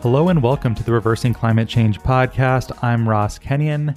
[0.00, 2.70] Hello and welcome to the Reversing Climate Change podcast.
[2.84, 3.96] I'm Ross Kenyon.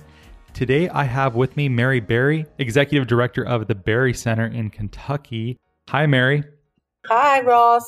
[0.52, 5.60] Today I have with me Mary Berry, Executive Director of the Berry Center in Kentucky.
[5.90, 6.44] Hi, Mary.
[7.06, 7.86] Hi, Ross.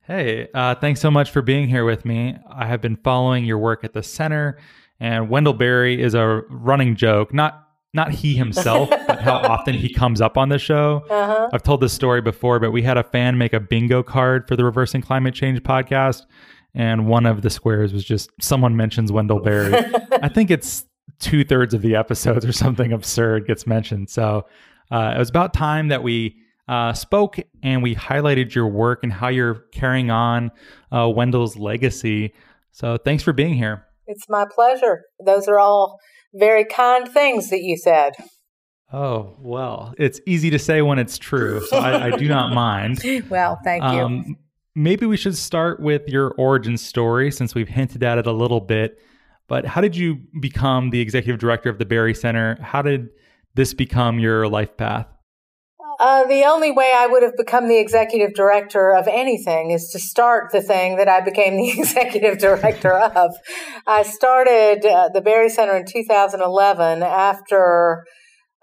[0.00, 2.38] Hey, uh, thanks so much for being here with me.
[2.50, 4.56] I have been following your work at the center,
[4.98, 7.34] and Wendell Berry is a running joke.
[7.34, 11.04] Not not he himself, but how often he comes up on the show.
[11.10, 11.50] Uh-huh.
[11.52, 14.56] I've told this story before, but we had a fan make a bingo card for
[14.56, 16.24] the Reversing Climate Change podcast,
[16.76, 19.74] and one of the squares was just someone mentions Wendell Berry.
[20.22, 20.84] I think it's
[21.18, 24.10] two thirds of the episodes or something absurd gets mentioned.
[24.10, 24.46] So
[24.92, 26.36] uh, it was about time that we
[26.68, 30.50] uh, spoke and we highlighted your work and how you're carrying on
[30.92, 32.34] uh, Wendell's legacy.
[32.72, 33.86] So thanks for being here.
[34.06, 35.04] It's my pleasure.
[35.24, 35.98] Those are all
[36.34, 38.12] very kind things that you said.
[38.92, 41.64] Oh, well, it's easy to say when it's true.
[41.66, 43.00] So I, I do not mind.
[43.30, 43.88] well, thank you.
[43.88, 44.36] Um,
[44.76, 48.60] maybe we should start with your origin story since we've hinted at it a little
[48.60, 48.98] bit.
[49.48, 52.58] But how did you become the executive director of the Berry Center?
[52.60, 53.08] How did
[53.54, 55.06] this become your life path?
[55.98, 59.98] Uh, the only way I would have become the executive director of anything is to
[59.98, 63.34] start the thing that I became the executive director of.
[63.86, 68.04] I started uh, the Berry Center in 2011 after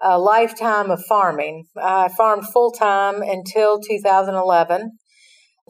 [0.00, 1.64] a lifetime of farming.
[1.76, 4.92] I farmed full time until 2011.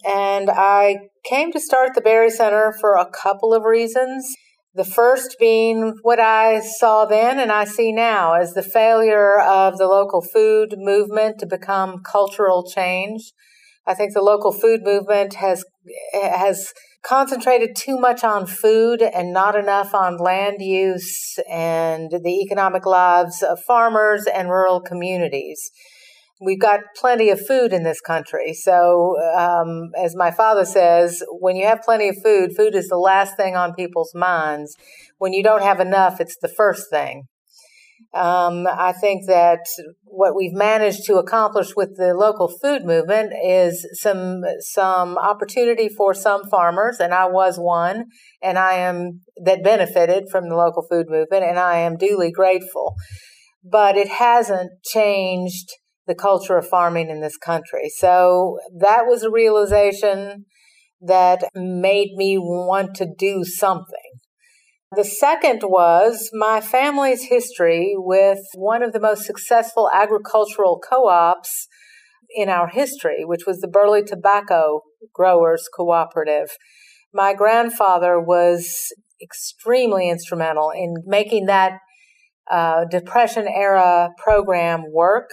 [0.06, 4.26] And I came to start the Berry Center for a couple of reasons.
[4.75, 9.78] The first being what I saw then and I see now as the failure of
[9.78, 13.32] the local food movement to become cultural change.
[13.87, 15.64] I think the local food movement has
[16.12, 16.72] has
[17.04, 23.43] concentrated too much on food and not enough on land use and the economic lives
[23.43, 25.70] of farmers and rural communities
[26.44, 28.53] we've got plenty of food in this country.
[28.53, 32.99] So, um, as my father says, when you have plenty of food, food is the
[32.99, 34.77] last thing on people's minds.
[35.19, 37.25] When you don't have enough, it's the first thing.
[38.12, 39.66] Um, I think that
[40.05, 46.15] what we've managed to accomplish with the local food movement is some some opportunity for
[46.15, 48.05] some farmers, and I was one,
[48.41, 52.94] and I am that benefited from the local food movement, and I am duly grateful.
[53.65, 55.71] But it hasn't changed
[56.06, 57.88] the culture of farming in this country.
[57.88, 60.47] So that was a realization
[61.00, 64.20] that made me want to do something.
[64.94, 71.66] The second was my family's history with one of the most successful agricultural co ops
[72.34, 74.82] in our history, which was the Burley Tobacco
[75.12, 76.50] Growers Cooperative.
[77.12, 81.78] My grandfather was extremely instrumental in making that
[82.50, 85.31] uh, Depression era program work.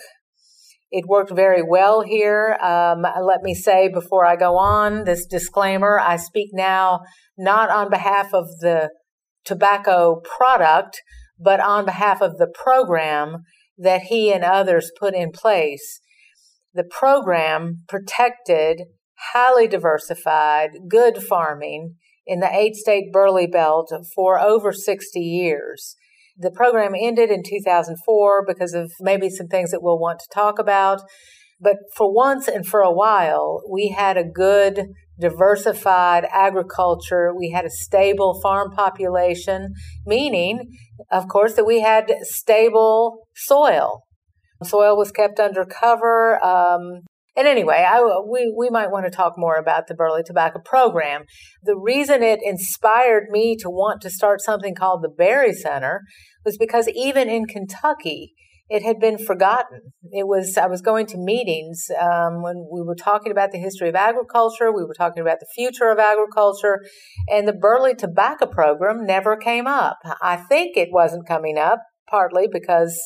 [0.92, 2.58] It worked very well here.
[2.62, 7.02] Um, let me say before I go on this disclaimer I speak now
[7.38, 8.90] not on behalf of the
[9.46, 11.02] tobacco product,
[11.40, 13.44] but on behalf of the program
[13.78, 16.02] that he and others put in place.
[16.74, 18.84] The program protected
[19.34, 25.96] highly diversified, good farming in the eight state Burley Belt for over 60 years.
[26.38, 30.60] The program ended in 2004 because of maybe some things that we'll want to talk
[30.60, 31.02] about.
[31.60, 34.88] But for once and for a while, we had a good,
[35.20, 37.32] diversified agriculture.
[37.38, 39.74] We had a stable farm population,
[40.06, 40.72] meaning,
[41.12, 44.02] of course, that we had stable soil.
[44.64, 46.44] Soil was kept under cover.
[46.44, 47.02] Um,
[47.38, 51.24] and anyway, I, we, we might want to talk more about the Burley Tobacco Program.
[51.64, 56.02] The reason it inspired me to want to start something called the Berry Center
[56.46, 58.34] was because even in Kentucky,
[58.68, 59.94] it had been forgotten.
[60.12, 63.90] It was I was going to meetings um, when we were talking about the history
[63.90, 64.72] of agriculture.
[64.72, 66.80] We were talking about the future of agriculture,
[67.30, 69.98] and the Burley Tobacco Program never came up.
[70.22, 71.80] I think it wasn't coming up
[72.10, 72.98] partly because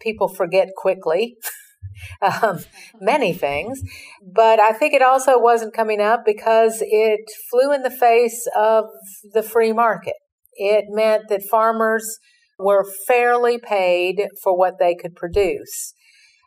[0.00, 1.36] people forget quickly.
[2.42, 2.60] um,
[3.00, 3.82] many things.
[4.22, 8.84] But I think it also wasn't coming up because it flew in the face of
[9.32, 10.14] the free market.
[10.54, 12.18] It meant that farmers
[12.58, 15.94] were fairly paid for what they could produce.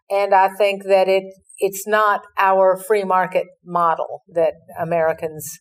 [0.10, 1.24] And I think that it
[1.58, 5.58] it's not our free market model that Americans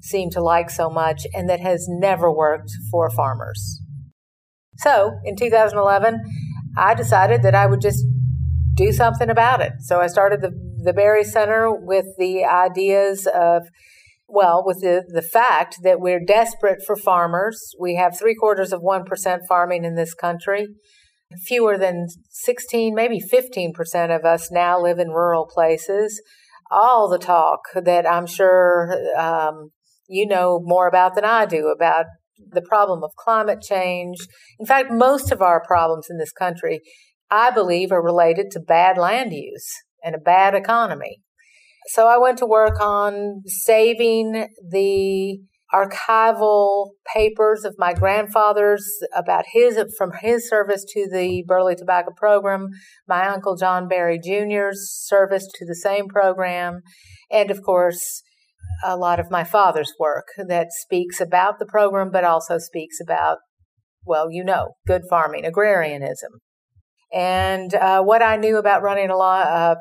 [0.00, 3.80] seem to like so much and that has never worked for farmers.
[4.78, 6.20] So in 2011,
[6.76, 8.04] I decided that I would just
[8.74, 9.72] do something about it.
[9.80, 10.50] So I started the,
[10.82, 13.62] the Berry Center with the ideas of,
[14.28, 17.74] well, with the, the fact that we're desperate for farmers.
[17.78, 20.68] We have three quarters of 1% farming in this country.
[21.46, 26.20] Fewer than 16, maybe 15% of us now live in rural places.
[26.70, 29.70] All the talk that I'm sure um,
[30.08, 32.06] you know more about than I do about
[32.38, 34.18] the problem of climate change.
[34.58, 36.80] In fact, most of our problems in this country
[37.30, 39.68] I believe are related to bad land use
[40.02, 41.20] and a bad economy.
[41.88, 45.38] So I went to work on saving the
[45.74, 52.68] archival papers of my grandfather's about his from his service to the Burley Tobacco Program,
[53.08, 56.80] my uncle John Berry Jr.'s service to the same program,
[57.30, 58.22] and of course
[58.84, 63.38] a lot of my father's work that speaks about the program but also speaks about
[64.06, 66.32] well, you know, good farming, agrarianism.
[67.14, 69.74] And uh, what I knew about running a law, uh,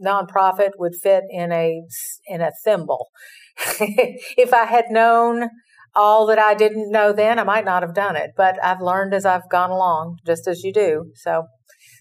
[0.00, 1.82] nonprofit would fit in a
[2.26, 3.08] in a thimble.
[3.80, 5.48] if I had known
[5.96, 8.30] all that I didn't know then, I might not have done it.
[8.36, 11.06] But I've learned as I've gone along, just as you do.
[11.16, 11.44] So,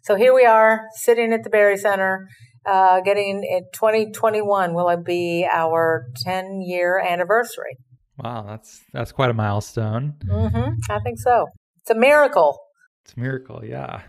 [0.03, 2.27] so here we are, sitting at the Berry Center,
[2.65, 7.77] uh, getting in 2021 will it be our 10 year anniversary.
[8.18, 10.15] Wow, that's that's quite a milestone.
[10.29, 11.47] Mm-hmm, I think so.
[11.81, 12.59] It's a miracle.
[13.03, 14.01] It's a miracle, yeah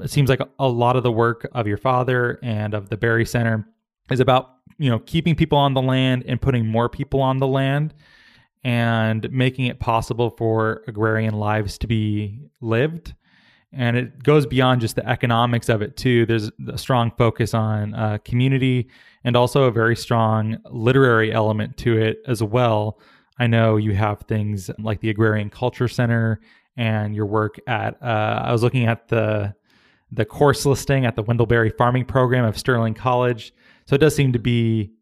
[0.00, 3.26] it seems like a lot of the work of your father and of the Berry
[3.26, 3.66] Center
[4.10, 7.46] is about you know keeping people on the land and putting more people on the
[7.46, 7.94] land
[8.64, 13.14] and making it possible for agrarian lives to be lived.
[13.72, 16.24] And it goes beyond just the economics of it too.
[16.26, 18.88] There's a strong focus on uh, community
[19.22, 22.98] and also a very strong literary element to it as well.
[23.38, 26.40] I know you have things like the agrarian culture center
[26.76, 29.54] and your work at uh, i was looking at the
[30.10, 33.52] the course listing at the Wendell-Berry Farming Program of Sterling College.
[33.86, 34.92] So it does seem to be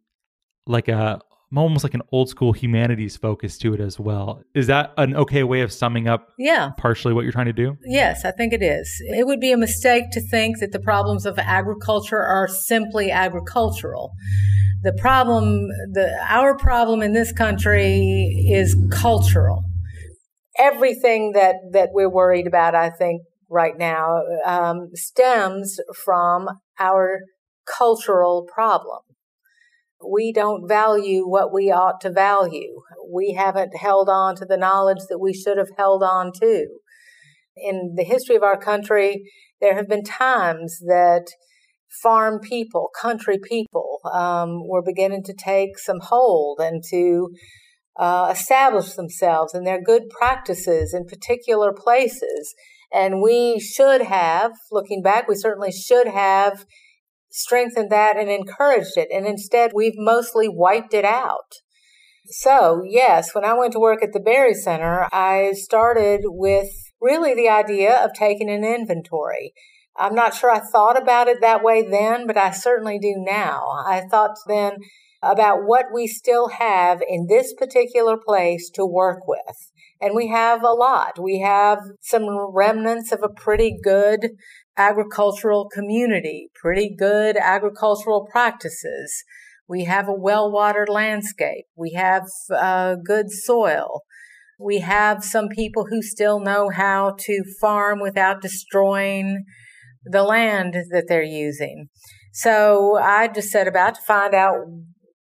[0.67, 1.21] like a
[1.57, 4.43] almost like an old school humanities focus to it as well.
[4.55, 6.71] Is that an okay way of summing up yeah.
[6.79, 7.77] partially what you're trying to do?
[7.85, 8.91] Yes, I think it is.
[9.07, 14.13] It would be a mistake to think that the problems of agriculture are simply agricultural.
[14.83, 19.63] The problem the our problem in this country is cultural.
[20.59, 26.49] Everything that that we're worried about I think right now um, stems from
[26.79, 27.21] our
[27.67, 29.01] cultural problem.
[30.07, 32.81] We don't value what we ought to value.
[33.13, 36.67] We haven't held on to the knowledge that we should have held on to.
[37.57, 39.23] In the history of our country,
[39.61, 41.27] there have been times that
[42.03, 47.31] farm people, country people, um, were beginning to take some hold and to
[47.97, 52.55] uh, establish themselves and their good practices in particular places
[52.95, 56.65] and we should have, looking back, we certainly should have
[57.31, 59.09] strengthened that and encouraged it.
[59.13, 61.55] And instead, we've mostly wiped it out.
[62.27, 66.71] So, yes, when I went to work at the Berry Center, I started with
[67.01, 69.53] really the idea of taking an inventory.
[69.97, 73.67] I'm not sure I thought about it that way then, but I certainly do now.
[73.87, 74.77] I thought then
[75.23, 79.71] about what we still have in this particular place to work with.
[80.05, 81.19] And we have a lot.
[81.19, 84.33] We have some remnants of a pretty good
[84.77, 89.25] agricultural community, pretty good agricultural practices.
[89.67, 91.65] We have a well watered landscape.
[91.75, 94.03] We have uh, good soil.
[94.61, 99.47] We have some people who still know how to farm without destroying
[100.05, 101.89] the land that they're using.
[102.35, 104.57] So I just set about to find out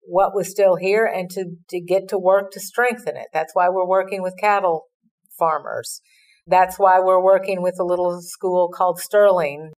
[0.05, 3.27] what was still here and to, to get to work to strengthen it.
[3.33, 4.85] That's why we're working with cattle
[5.37, 6.01] farmers.
[6.45, 9.71] That's why we're working with a little school called Sterling.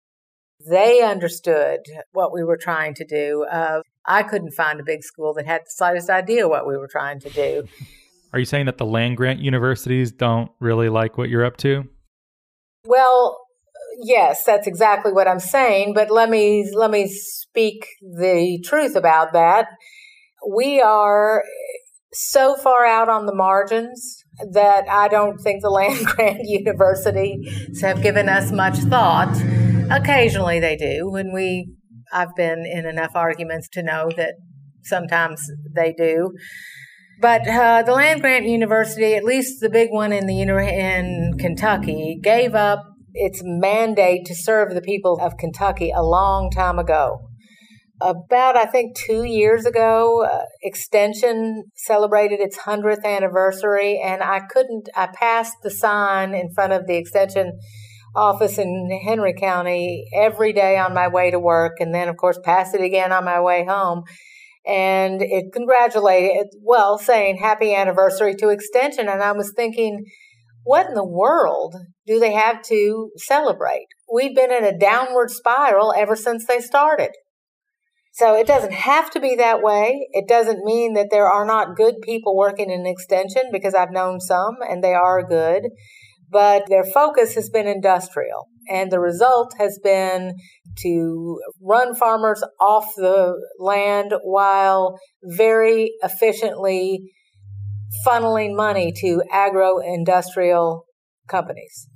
[0.67, 3.45] They understood what we were trying to do.
[3.49, 6.87] Uh, I couldn't find a big school that had the slightest idea what we were
[6.87, 7.67] trying to do.
[8.33, 11.87] Are you saying that the land grant universities don't really like what you're up to?
[12.85, 13.39] Well,
[14.01, 19.33] yes, that's exactly what I'm saying, but let me let me speak the truth about
[19.33, 19.67] that
[20.49, 21.43] we are
[22.13, 28.01] so far out on the margins that I don't think the land grant universities have
[28.01, 29.35] given us much thought.
[29.91, 31.09] Occasionally they do.
[31.09, 31.73] When we,
[32.11, 34.35] I've been in enough arguments to know that
[34.83, 35.41] sometimes
[35.75, 36.31] they do.
[37.21, 42.19] But uh, the land grant university, at least the big one in the in Kentucky,
[42.21, 42.83] gave up
[43.13, 47.29] its mandate to serve the people of Kentucky a long time ago.
[48.01, 54.89] About, I think, two years ago, uh, Extension celebrated its 100th anniversary, and I couldn't,
[54.95, 57.57] I passed the sign in front of the Extension
[58.13, 62.39] office in Henry County every day on my way to work, and then, of course,
[62.43, 64.03] pass it again on my way home.
[64.67, 69.07] And it congratulated, well, saying happy anniversary to Extension.
[69.07, 70.05] And I was thinking,
[70.63, 71.75] what in the world
[72.07, 73.85] do they have to celebrate?
[74.11, 77.11] We've been in a downward spiral ever since they started.
[78.15, 80.07] So it doesn't have to be that way.
[80.13, 84.21] It doesn't mean that there are not good people working in extension because I've known
[84.21, 85.63] some and they are good,
[86.29, 88.47] but their focus has been industrial.
[88.69, 90.31] And the result has been
[90.77, 97.11] to run farmers off the land while very efficiently
[98.07, 100.85] funneling money to agro industrial
[101.27, 101.89] companies.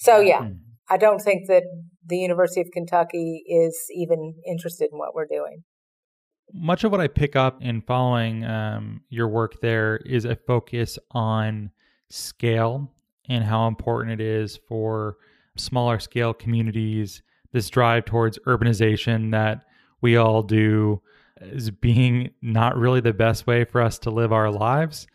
[0.00, 0.52] So, yeah, hmm.
[0.88, 1.62] I don't think that
[2.06, 5.64] the University of Kentucky is even interested in what we're doing.
[6.52, 10.98] Much of what I pick up in following um, your work there is a focus
[11.12, 11.70] on
[12.08, 12.92] scale
[13.28, 15.16] and how important it is for
[15.56, 19.64] smaller scale communities, this drive towards urbanization that
[20.00, 21.00] we all do
[21.40, 25.06] is being not really the best way for us to live our lives.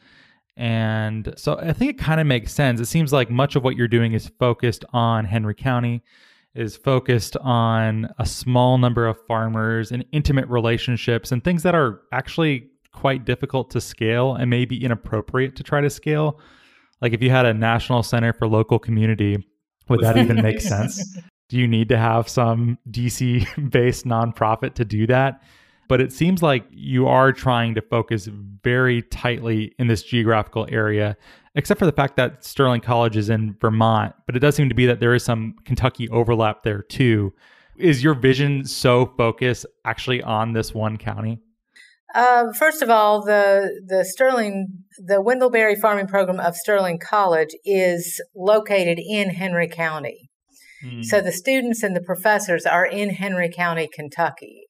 [0.58, 2.80] And so I think it kind of makes sense.
[2.80, 6.02] It seems like much of what you're doing is focused on Henry County
[6.56, 12.02] is focused on a small number of farmers and intimate relationships and things that are
[12.12, 16.40] actually quite difficult to scale and maybe inappropriate to try to scale.
[17.02, 19.46] Like if you had a national center for local community,
[19.90, 21.18] would that even make sense?
[21.50, 25.42] Do you need to have some DC based nonprofit to do that?
[25.88, 28.28] But it seems like you are trying to focus
[28.64, 31.16] very tightly in this geographical area
[31.56, 34.76] except for the fact that Sterling College is in Vermont, but it does seem to
[34.76, 37.34] be that there is some Kentucky overlap there too.
[37.78, 41.40] Is your vision so focused actually on this one county?
[42.14, 47.50] Uh, first of all, the the Sterling, the Wendell Berry Farming Program of Sterling College
[47.66, 50.30] is located in Henry County.
[50.86, 51.04] Mm.
[51.04, 54.65] So the students and the professors are in Henry County, Kentucky.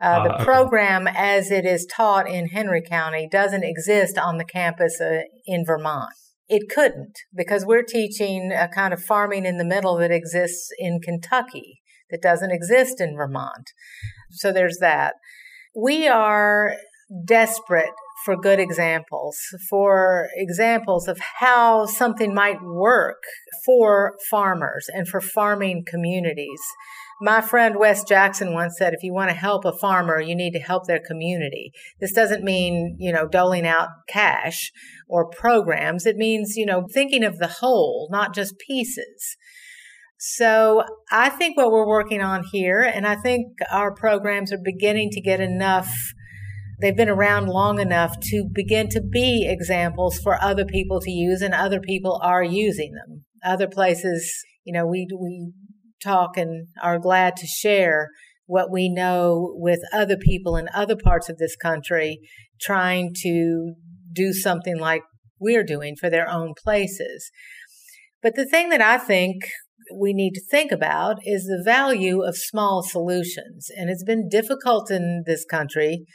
[0.00, 0.44] Uh, the uh, okay.
[0.44, 5.64] program, as it is taught in Henry County, doesn't exist on the campus uh, in
[5.64, 6.12] Vermont.
[6.48, 11.00] It couldn't because we're teaching a kind of farming in the middle that exists in
[11.00, 13.72] Kentucky that doesn't exist in Vermont.
[14.30, 15.14] So there's that.
[15.74, 16.74] We are
[17.24, 17.90] desperate
[18.24, 19.36] for good examples,
[19.68, 23.22] for examples of how something might work
[23.64, 26.60] for farmers and for farming communities.
[27.20, 30.52] My friend Wes Jackson once said, if you want to help a farmer, you need
[30.52, 31.72] to help their community.
[31.98, 34.70] This doesn't mean, you know, doling out cash
[35.08, 36.04] or programs.
[36.04, 39.36] It means, you know, thinking of the whole, not just pieces.
[40.18, 45.10] So I think what we're working on here, and I think our programs are beginning
[45.12, 45.90] to get enough,
[46.80, 51.40] they've been around long enough to begin to be examples for other people to use,
[51.40, 53.24] and other people are using them.
[53.44, 55.52] Other places, you know, we, we
[56.06, 58.08] talk and are glad to share
[58.46, 62.20] what we know with other people in other parts of this country
[62.60, 63.74] trying to
[64.12, 65.02] do something like
[65.38, 67.30] we're doing for their own places.
[68.22, 69.36] But the thing that I think
[69.94, 73.68] we need to think about is the value of small solutions.
[73.76, 76.06] And it's been difficult in this country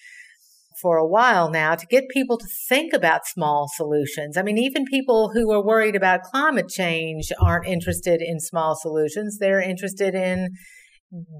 [0.81, 4.37] for a while now to get people to think about small solutions.
[4.37, 9.37] I mean, even people who are worried about climate change aren't interested in small solutions.
[9.39, 10.49] They're interested in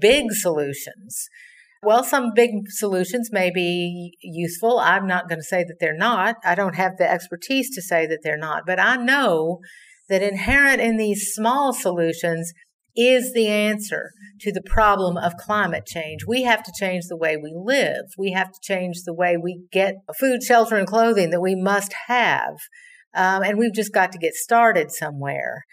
[0.00, 1.28] big solutions.
[1.84, 4.78] Well, some big solutions may be useful.
[4.78, 6.36] I'm not going to say that they're not.
[6.44, 9.58] I don't have the expertise to say that they're not, but I know
[10.08, 12.52] that inherent in these small solutions
[12.96, 16.26] is the answer to the problem of climate change.
[16.26, 18.06] We have to change the way we live.
[18.18, 21.94] We have to change the way we get food, shelter, and clothing that we must
[22.08, 22.54] have.
[23.14, 25.64] Um, and we've just got to get started somewhere.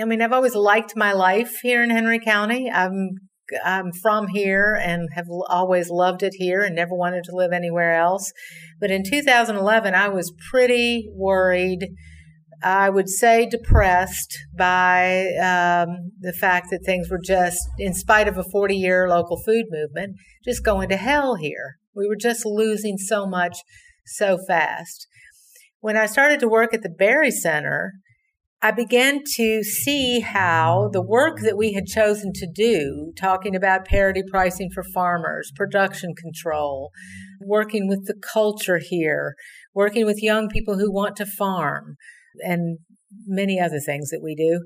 [0.00, 2.70] I mean, I've always liked my life here in Henry County.
[2.70, 3.18] I'm
[3.64, 7.94] I'm from here and have always loved it here and never wanted to live anywhere
[7.94, 8.32] else.
[8.80, 11.88] But in 2011, I was pretty worried
[12.62, 18.36] I would say depressed by um, the fact that things were just, in spite of
[18.36, 21.76] a 40 year local food movement, just going to hell here.
[21.94, 23.58] We were just losing so much
[24.06, 25.06] so fast.
[25.80, 27.92] When I started to work at the Berry Center,
[28.62, 33.86] I began to see how the work that we had chosen to do, talking about
[33.86, 36.90] parity pricing for farmers, production control,
[37.40, 39.34] working with the culture here,
[39.74, 41.96] working with young people who want to farm,
[42.38, 42.78] and
[43.26, 44.64] many other things that we do,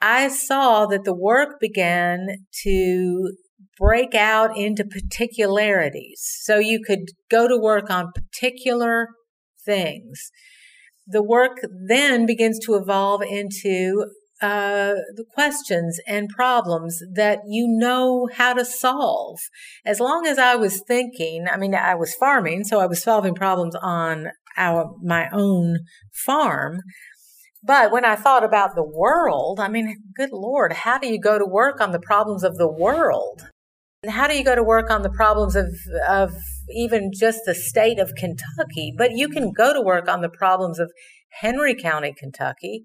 [0.00, 2.26] I saw that the work began
[2.62, 3.32] to
[3.78, 6.20] break out into particularities.
[6.42, 9.08] So you could go to work on particular
[9.64, 10.30] things
[11.08, 11.56] the work
[11.88, 14.04] then begins to evolve into
[14.40, 19.40] uh, the questions and problems that you know how to solve.
[19.84, 23.34] As long as I was thinking, I mean, I was farming, so I was solving
[23.34, 25.78] problems on our my own
[26.12, 26.80] farm.
[27.62, 31.38] But when I thought about the world, I mean, good Lord, how do you go
[31.38, 33.42] to work on the problems of the world?
[34.02, 35.66] And how do you go to work on the problems of,
[36.08, 36.32] of
[36.70, 38.94] even just the state of Kentucky?
[38.96, 40.92] But you can go to work on the problems of
[41.40, 42.84] Henry County, Kentucky.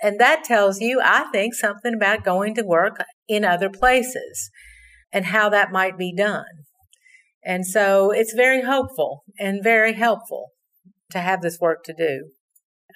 [0.00, 4.50] And that tells you, I think, something about going to work in other places
[5.12, 6.64] and how that might be done.
[7.44, 10.50] And so it's very hopeful and very helpful
[11.12, 12.30] to have this work to do.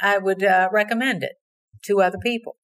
[0.01, 1.33] I would uh, recommend it
[1.85, 2.57] to other people.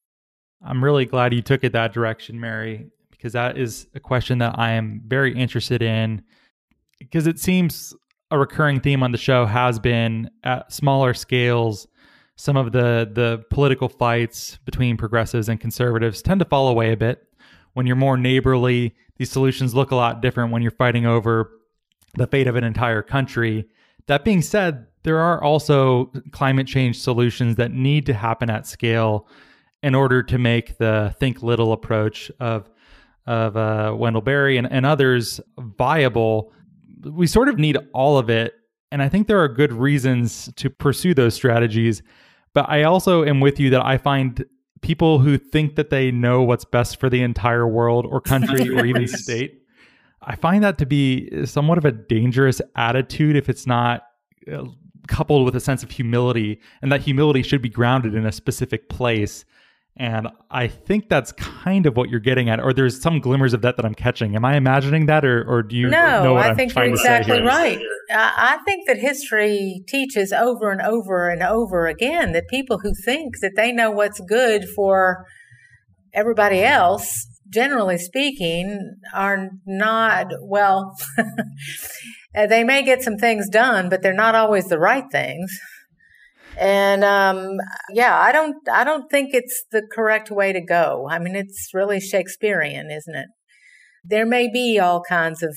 [0.64, 2.90] I'm really glad you took it that direction, Mary
[3.22, 6.22] because that is a question that I am very interested in
[6.98, 7.94] because it seems
[8.32, 11.86] a recurring theme on the show has been at smaller scales
[12.34, 16.96] some of the the political fights between progressives and conservatives tend to fall away a
[16.96, 17.22] bit
[17.74, 21.48] when you're more neighborly these solutions look a lot different when you're fighting over
[22.16, 23.68] the fate of an entire country
[24.08, 29.26] that being said there are also climate change solutions that need to happen at scale
[29.82, 32.68] in order to make the think little approach of
[33.26, 36.52] of uh, Wendell Berry and, and others viable.
[37.04, 38.54] We sort of need all of it.
[38.90, 42.02] And I think there are good reasons to pursue those strategies.
[42.52, 44.44] But I also am with you that I find
[44.80, 48.84] people who think that they know what's best for the entire world or country or
[48.84, 49.62] even state,
[50.20, 54.02] I find that to be somewhat of a dangerous attitude if it's not
[54.52, 54.64] uh,
[55.08, 56.60] coupled with a sense of humility.
[56.80, 59.44] And that humility should be grounded in a specific place
[59.96, 63.60] and I think that's kind of what you're getting at, or there's some glimmers of
[63.60, 64.34] that that I'm catching.
[64.34, 66.84] Am I imagining that, or, or do you no, know what I I'm think you're
[66.84, 67.78] exactly right.
[68.10, 73.40] I think that history teaches over and over and over again that people who think
[73.40, 75.26] that they know what's good for
[76.14, 80.96] everybody else, generally speaking, are not, well,
[82.34, 85.52] they may get some things done, but they're not always the right things.
[86.58, 87.56] And um,
[87.94, 91.08] yeah, I don't I don't think it's the correct way to go.
[91.10, 93.28] I mean, it's really Shakespearean, isn't it?
[94.04, 95.56] There may be all kinds of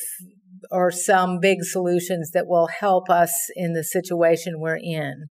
[0.71, 5.27] or some big solutions that will help us in the situation we're in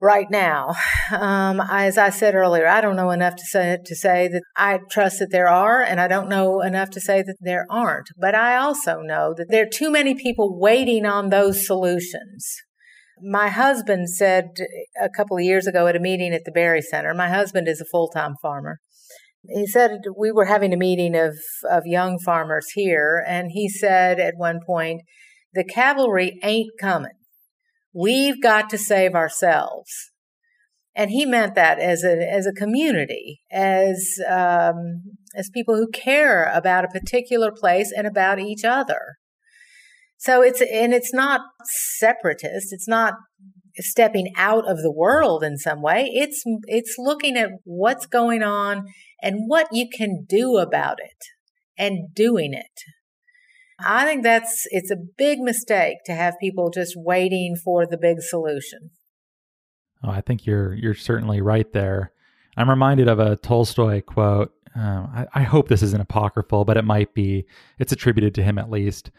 [0.00, 0.74] right now.
[1.12, 4.80] Um, as I said earlier, I don't know enough to say to say that I
[4.90, 8.08] trust that there are, and I don't know enough to say that there aren't.
[8.18, 12.46] But I also know that there are too many people waiting on those solutions.
[13.22, 14.46] My husband said
[15.00, 17.80] a couple of years ago at a meeting at the Berry Center, my husband is
[17.80, 18.78] a full time farmer.
[19.48, 21.34] He said we were having a meeting of,
[21.70, 25.02] of young farmers here, and he said at one point,
[25.52, 27.12] the cavalry ain't coming.
[27.92, 29.90] We've got to save ourselves.
[30.94, 35.02] And he meant that as a, as a community, as, um,
[35.34, 39.16] as people who care about a particular place and about each other.
[40.18, 41.40] So it's, and it's not
[41.96, 42.72] separatist.
[42.72, 43.14] It's not
[43.76, 46.10] stepping out of the world in some way.
[46.12, 48.86] It's, it's looking at what's going on
[49.22, 51.24] and what you can do about it
[51.78, 52.99] and doing it.
[53.84, 58.20] I think that's, it's a big mistake to have people just waiting for the big
[58.20, 58.90] solution.
[60.02, 62.12] Oh, I think you're, you're certainly right there.
[62.56, 64.52] I'm reminded of a Tolstoy quote.
[64.74, 67.46] Um, I, I hope this isn't apocryphal, but it might be.
[67.78, 69.10] It's attributed to him at least.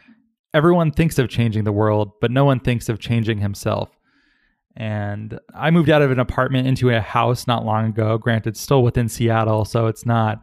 [0.53, 3.97] Everyone thinks of changing the world, but no one thinks of changing himself.
[4.75, 8.83] And I moved out of an apartment into a house not long ago, granted, still
[8.83, 9.65] within Seattle.
[9.65, 10.41] So it's not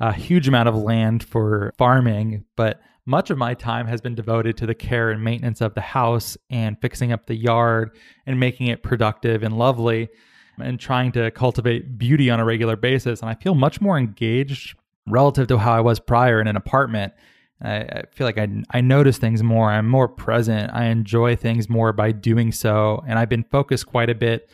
[0.00, 4.54] a huge amount of land for farming, but much of my time has been devoted
[4.58, 8.66] to the care and maintenance of the house and fixing up the yard and making
[8.66, 10.10] it productive and lovely
[10.58, 13.22] and trying to cultivate beauty on a regular basis.
[13.22, 17.14] And I feel much more engaged relative to how I was prior in an apartment.
[17.62, 19.70] I, I, feel like I, I notice things more.
[19.70, 20.70] I'm more present.
[20.74, 23.02] I enjoy things more by doing so.
[23.08, 24.50] And I've been focused quite a bit.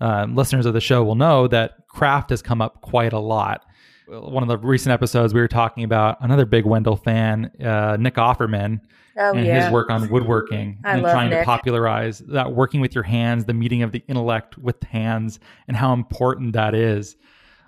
[0.00, 3.66] Uh, listeners of the show will know that craft has come up quite a lot.
[4.10, 8.14] One of the recent episodes, we were talking about another big Wendell fan, uh, Nick
[8.14, 8.80] Offerman,
[9.16, 9.64] Oh, and yeah.
[9.64, 13.52] his work on woodworking I and trying to popularize that working with your hands, the
[13.52, 17.16] meeting of the intellect with hands, and how important that is.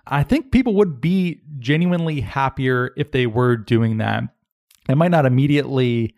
[0.07, 4.25] I think people would be genuinely happier if they were doing that.
[4.89, 6.15] It might not immediately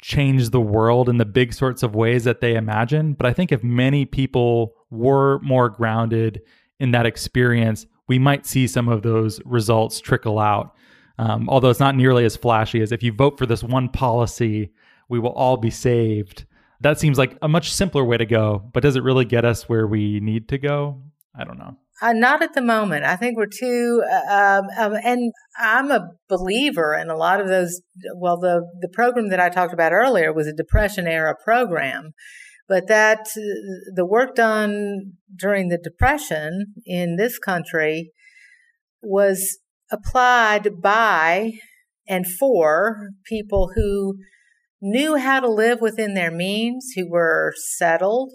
[0.00, 3.50] change the world in the big sorts of ways that they imagine, but I think
[3.50, 6.42] if many people were more grounded
[6.78, 10.74] in that experience, we might see some of those results trickle out.
[11.18, 14.72] Um, although it's not nearly as flashy as if you vote for this one policy,
[15.08, 16.46] we will all be saved.
[16.80, 19.68] That seems like a much simpler way to go, but does it really get us
[19.68, 21.02] where we need to go?
[21.36, 21.76] I don't know.
[22.00, 23.04] Uh, not at the moment.
[23.04, 27.48] I think we're too, uh, um, um, and I'm a believer in a lot of
[27.48, 27.82] those.
[28.14, 32.12] Well, the the program that I talked about earlier was a Depression era program,
[32.68, 38.12] but that uh, the work done during the Depression in this country
[39.02, 39.58] was
[39.90, 41.52] applied by
[42.06, 44.18] and for people who
[44.80, 48.32] knew how to live within their means, who were settled,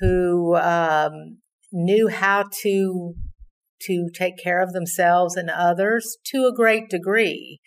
[0.00, 1.38] who um,
[1.72, 3.14] knew how to
[3.82, 7.60] to take care of themselves and others to a great degree.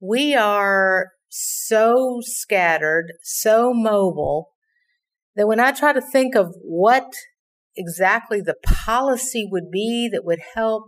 [0.00, 4.53] We are so scattered, so mobile
[5.36, 7.12] that when I try to think of what
[7.76, 10.84] exactly the policy would be that would help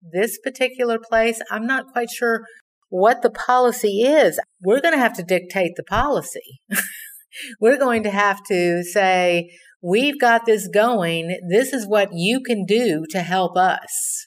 [0.00, 2.44] this particular place, I'm not quite sure
[2.88, 4.40] what the policy is.
[4.62, 6.60] We're going to have to dictate the policy.
[7.60, 9.50] We're going to have to say,
[9.82, 11.38] we've got this going.
[11.48, 14.26] This is what you can do to help us.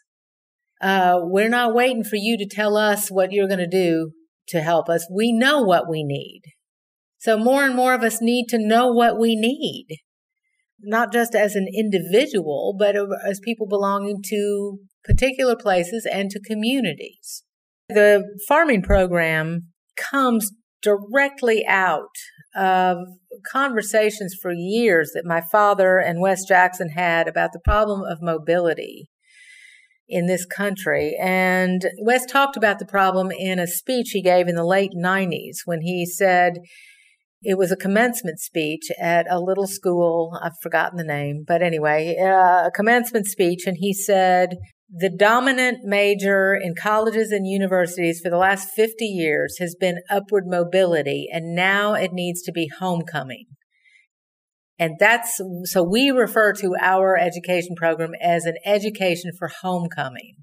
[0.81, 4.11] Uh, we're not waiting for you to tell us what you're going to do
[4.47, 5.05] to help us.
[5.13, 6.41] We know what we need.
[7.21, 9.99] So more and more of us need to know what we need,
[10.79, 17.43] not just as an individual, but as people belonging to particular places and to communities.
[17.89, 22.09] The farming program comes directly out
[22.55, 22.97] of
[23.51, 29.09] conversations for years that my father and Wes Jackson had about the problem of mobility
[30.09, 31.15] in this country.
[31.21, 35.57] And Wes talked about the problem in a speech he gave in the late 90s
[35.65, 36.53] when he said
[37.41, 40.37] it was a commencement speech at a little school.
[40.41, 43.65] I've forgotten the name, but anyway, uh, a commencement speech.
[43.65, 44.57] And he said,
[44.93, 50.43] the dominant major in colleges and universities for the last 50 years has been upward
[50.45, 53.45] mobility, and now it needs to be homecoming.
[54.77, 60.35] And that's so we refer to our education program as an education for homecoming.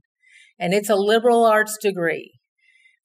[0.58, 2.37] And it's a liberal arts degree.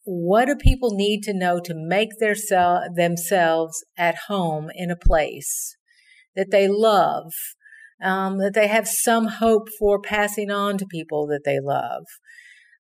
[0.04, 4.96] What do people need to know to make their sel- themselves at home in a
[4.98, 5.78] place
[6.36, 7.32] that they love,
[8.02, 12.04] um, that they have some hope for passing on to people that they love?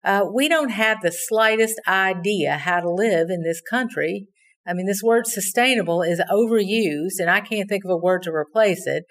[0.05, 4.27] Uh, we don't have the slightest idea how to live in this country
[4.67, 8.31] I mean, this word sustainable is overused, and I can't think of a word to
[8.31, 9.05] replace it.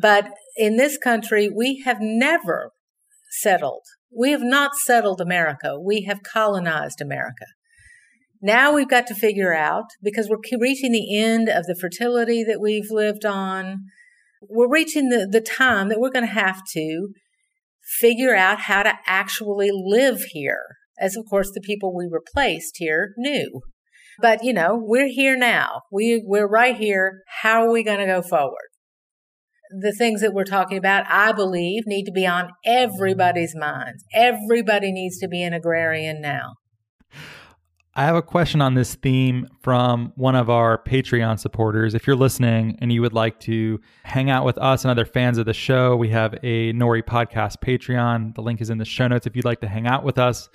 [0.00, 2.70] But in this country, we have never
[3.30, 3.82] settled.
[4.16, 5.78] We have not settled America.
[5.80, 7.46] We have colonized America.
[8.42, 12.60] Now we've got to figure out, because we're reaching the end of the fertility that
[12.60, 13.84] we've lived on,
[14.40, 17.08] we're reaching the, the time that we're going to have to
[18.00, 20.64] figure out how to actually live here,
[20.98, 23.60] as of course the people we replaced here knew.
[24.20, 25.82] But you know, we're here now.
[25.90, 27.22] We we're right here.
[27.42, 28.68] How are we going to go forward?
[29.70, 34.04] The things that we're talking about, I believe, need to be on everybody's minds.
[34.12, 36.54] Everybody needs to be an agrarian now.
[37.94, 41.92] I have a question on this theme from one of our Patreon supporters.
[41.92, 45.38] If you're listening and you would like to hang out with us and other fans
[45.38, 48.34] of the show, we have a Nori Podcast Patreon.
[48.36, 50.48] The link is in the show notes if you'd like to hang out with us.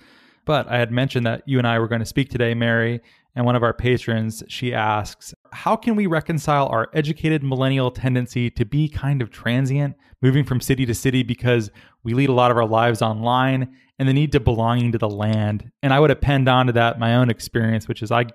[0.46, 3.02] But I had mentioned that you and I were going to speak today, Mary,
[3.36, 8.50] and one of our patrons, she asks, How can we reconcile our educated millennial tendency
[8.52, 11.70] to be kind of transient, moving from city to city because
[12.04, 15.10] we lead a lot of our lives online, and the need to belonging to the
[15.10, 15.70] land?
[15.84, 18.26] And I would append onto that my own experience, which is I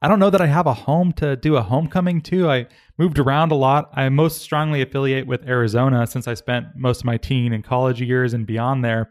[0.00, 2.50] I don't know that I have a home to do a homecoming to.
[2.50, 2.66] I
[2.98, 3.90] moved around a lot.
[3.94, 8.02] I most strongly affiliate with Arizona since I spent most of my teen and college
[8.02, 9.10] years and beyond there.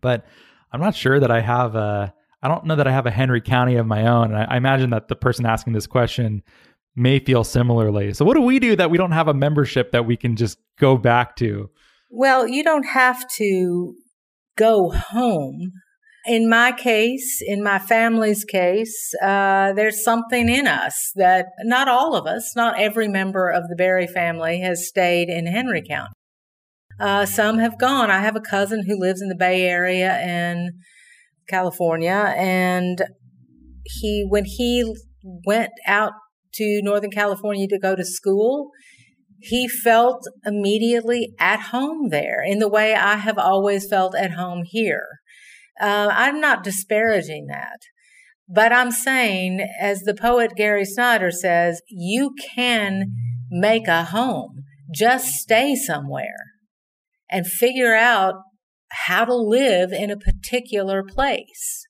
[0.00, 0.26] But
[0.72, 2.12] I'm not sure that I have a
[2.44, 4.30] I don't know that I have a Henry County of my own.
[4.30, 6.42] And I, I, imagine that the person asking this question
[6.94, 8.12] may feel similarly.
[8.12, 10.58] So, what do we do that we don't have a membership that we can just
[10.78, 11.70] go back to?
[12.10, 13.94] Well, you don't have to
[14.56, 15.72] go home.
[16.26, 22.14] In my case, in my family's case, uh, there's something in us that not all
[22.14, 26.12] of us, not every member of the Berry family has stayed in Henry County.
[27.00, 28.10] Uh, some have gone.
[28.10, 30.70] I have a cousin who lives in the Bay Area and
[31.48, 33.02] California, and
[33.84, 34.94] he when he
[35.46, 36.12] went out
[36.54, 38.70] to Northern California to go to school,
[39.40, 44.62] he felt immediately at home there in the way I have always felt at home
[44.64, 45.06] here.
[45.80, 47.78] Uh, I'm not disparaging that.
[48.48, 53.12] But I'm saying, as the poet Gary Snyder says, you can
[53.50, 54.64] make a home.
[54.94, 56.52] Just stay somewhere
[57.30, 58.34] and figure out
[59.06, 61.86] how to live in a particular place.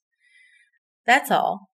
[1.07, 1.69] That's all.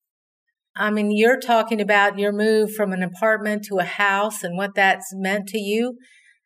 [0.75, 4.75] I mean, you're talking about your move from an apartment to a house and what
[4.75, 5.97] that's meant to you.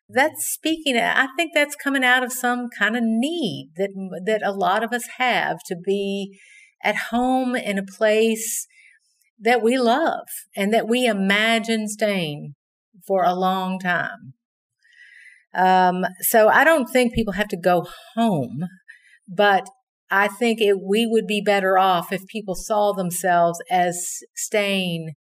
[0.08, 3.90] That's speaking, I think that's coming out of some kind of need that,
[4.26, 6.38] that a lot of us have to be
[6.82, 8.66] at home in a place
[9.40, 12.54] that we love and that we imagine staying
[13.06, 14.34] for a long time.
[15.54, 18.64] Um, so I don't think people have to go home,
[19.28, 19.68] but
[20.10, 25.14] I think it, we would be better off if people saw themselves as staying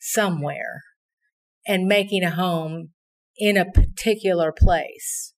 [0.00, 0.82] somewhere
[1.66, 2.90] and making a home
[3.36, 5.32] in a particular place.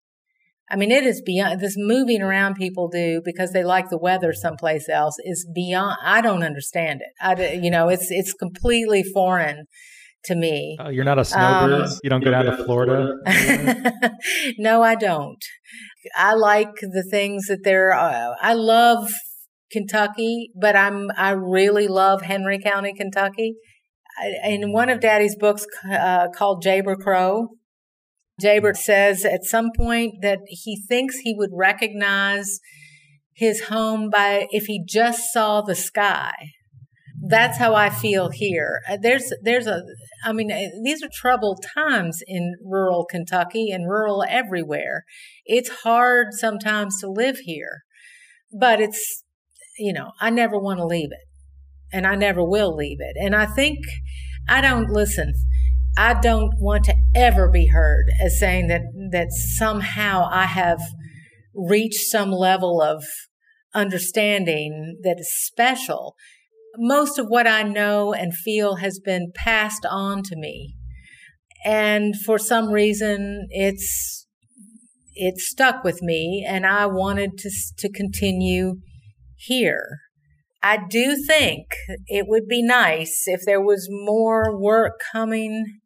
[0.71, 4.33] I mean, it is beyond this moving around people do because they like the weather
[4.33, 5.99] someplace else is beyond.
[6.03, 7.13] I don't understand it.
[7.21, 9.67] I, you know, it's it's completely foreign
[10.27, 10.77] to me.
[10.81, 11.83] Oh, you're not a snowbird.
[11.83, 13.15] Um, you don't go down to Florida.
[14.59, 15.43] no, I don't.
[16.17, 17.93] I like the things that there.
[17.93, 19.13] Uh, I love
[19.71, 23.57] Kentucky, but I'm I really love Henry County, Kentucky.
[24.45, 27.49] In one of Daddy's books uh, called Jayber Crow,
[28.41, 32.61] Jayber says at some point that he thinks he would recognize
[33.35, 36.33] his home by if he just saw the sky.
[37.27, 38.81] That's how I feel here.
[38.89, 39.83] Uh, there's, there's a,
[40.25, 45.05] I mean, uh, these are troubled times in rural Kentucky and rural everywhere.
[45.45, 47.83] It's hard sometimes to live here,
[48.59, 49.23] but it's,
[49.79, 51.27] you know, I never want to leave it
[51.95, 53.17] and I never will leave it.
[53.19, 53.79] And I think
[54.49, 55.33] I don't listen.
[55.97, 58.83] I don't want to ever be heard as saying that
[59.13, 60.81] that somehow I have
[61.55, 63.05] reached some level of
[63.73, 66.17] understanding that is special.
[66.77, 70.75] Most of what I know and feel has been passed on to me.
[71.65, 74.27] And for some reason it's
[75.15, 78.77] it stuck with me and I wanted to to continue
[79.37, 80.01] here.
[80.63, 81.67] I do think
[82.07, 85.81] it would be nice if there was more work coming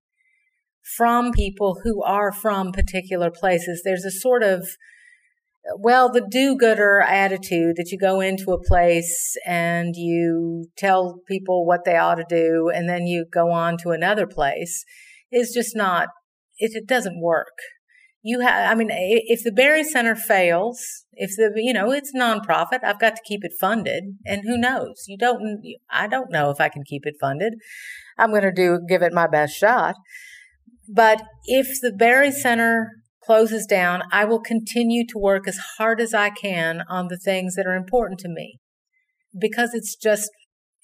[0.97, 3.83] from people who are from particular places.
[3.85, 4.69] There's a sort of,
[5.77, 11.67] well, the do gooder attitude that you go into a place and you tell people
[11.67, 14.85] what they ought to do and then you go on to another place
[15.31, 16.09] is just not,
[16.59, 17.57] it, it doesn't work.
[18.23, 22.83] You have, I mean, if the Berry Center fails, if the, you know, it's nonprofit,
[22.83, 24.05] I've got to keep it funded.
[24.27, 25.05] And who knows?
[25.07, 27.55] You don't, I don't know if I can keep it funded.
[28.19, 29.95] I'm going to do, give it my best shot.
[30.89, 32.91] But if the Berry Center
[33.29, 37.57] closes down, I will continue to work as hard as I can on the things
[37.57, 38.59] that are important to me
[39.39, 40.31] because it's just,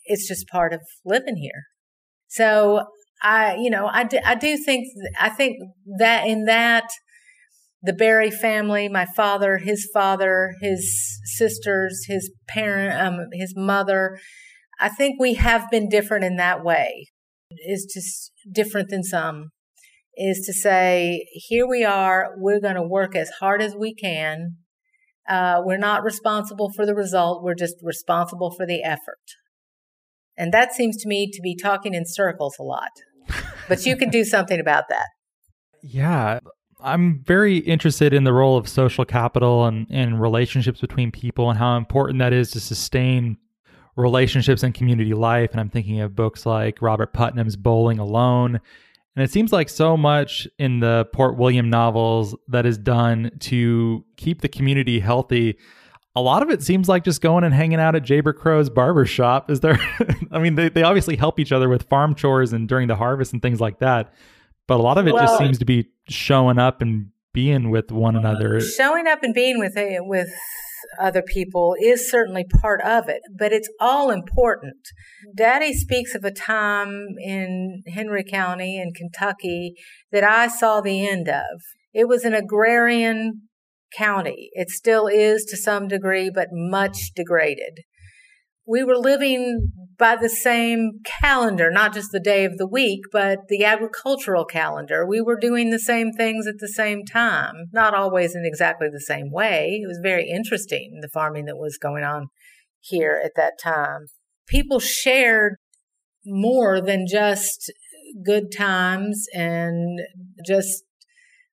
[0.04, 1.62] it's just part of living here.
[2.28, 2.84] So
[3.22, 4.86] I, you know, I do, I do think,
[5.18, 5.56] I think
[5.98, 6.84] that in that,
[7.82, 14.18] the Berry family, my father, his father, his sisters, his parent, um, his mother,
[14.78, 17.08] I think we have been different in that way.
[17.68, 19.50] Is just different than some
[20.16, 24.56] is to say, here we are, we're going to work as hard as we can.
[25.28, 29.20] Uh, we're not responsible for the result, we're just responsible for the effort.
[30.36, 32.90] And that seems to me to be talking in circles a lot.
[33.68, 35.06] But you can do something about that.
[35.82, 36.40] Yeah.
[36.80, 41.58] I'm very interested in the role of social capital and, and relationships between people and
[41.58, 43.38] how important that is to sustain
[43.96, 45.52] relationships and community life.
[45.52, 48.60] And I'm thinking of books like Robert Putnam's Bowling Alone
[49.16, 54.04] and it seems like so much in the Port William novels that is done to
[54.16, 55.56] keep the community healthy.
[56.16, 59.04] A lot of it seems like just going and hanging out at Jayber Crow's barber
[59.04, 59.50] shop.
[59.50, 59.78] Is there?
[60.32, 63.32] I mean, they, they obviously help each other with farm chores and during the harvest
[63.32, 64.12] and things like that.
[64.66, 67.92] But a lot of it well, just seems to be showing up and being with
[67.92, 68.60] one uh, another.
[68.60, 70.28] Showing up and being with a, with
[71.00, 74.76] other people is certainly part of it, but it's all important.
[75.26, 75.34] Mm-hmm.
[75.36, 79.74] Daddy speaks of a time in Henry County in Kentucky
[80.12, 81.60] that I saw the end of.
[81.92, 83.42] It was an agrarian
[83.96, 84.50] county.
[84.52, 87.80] It still is to some degree, but much degraded
[88.66, 93.40] we were living by the same calendar, not just the day of the week, but
[93.48, 95.06] the agricultural calendar.
[95.06, 99.00] We were doing the same things at the same time, not always in exactly the
[99.00, 99.80] same way.
[99.82, 102.28] It was very interesting, the farming that was going on
[102.80, 104.06] here at that time.
[104.46, 105.56] People shared
[106.26, 107.72] more than just
[108.24, 110.00] good times and
[110.46, 110.84] just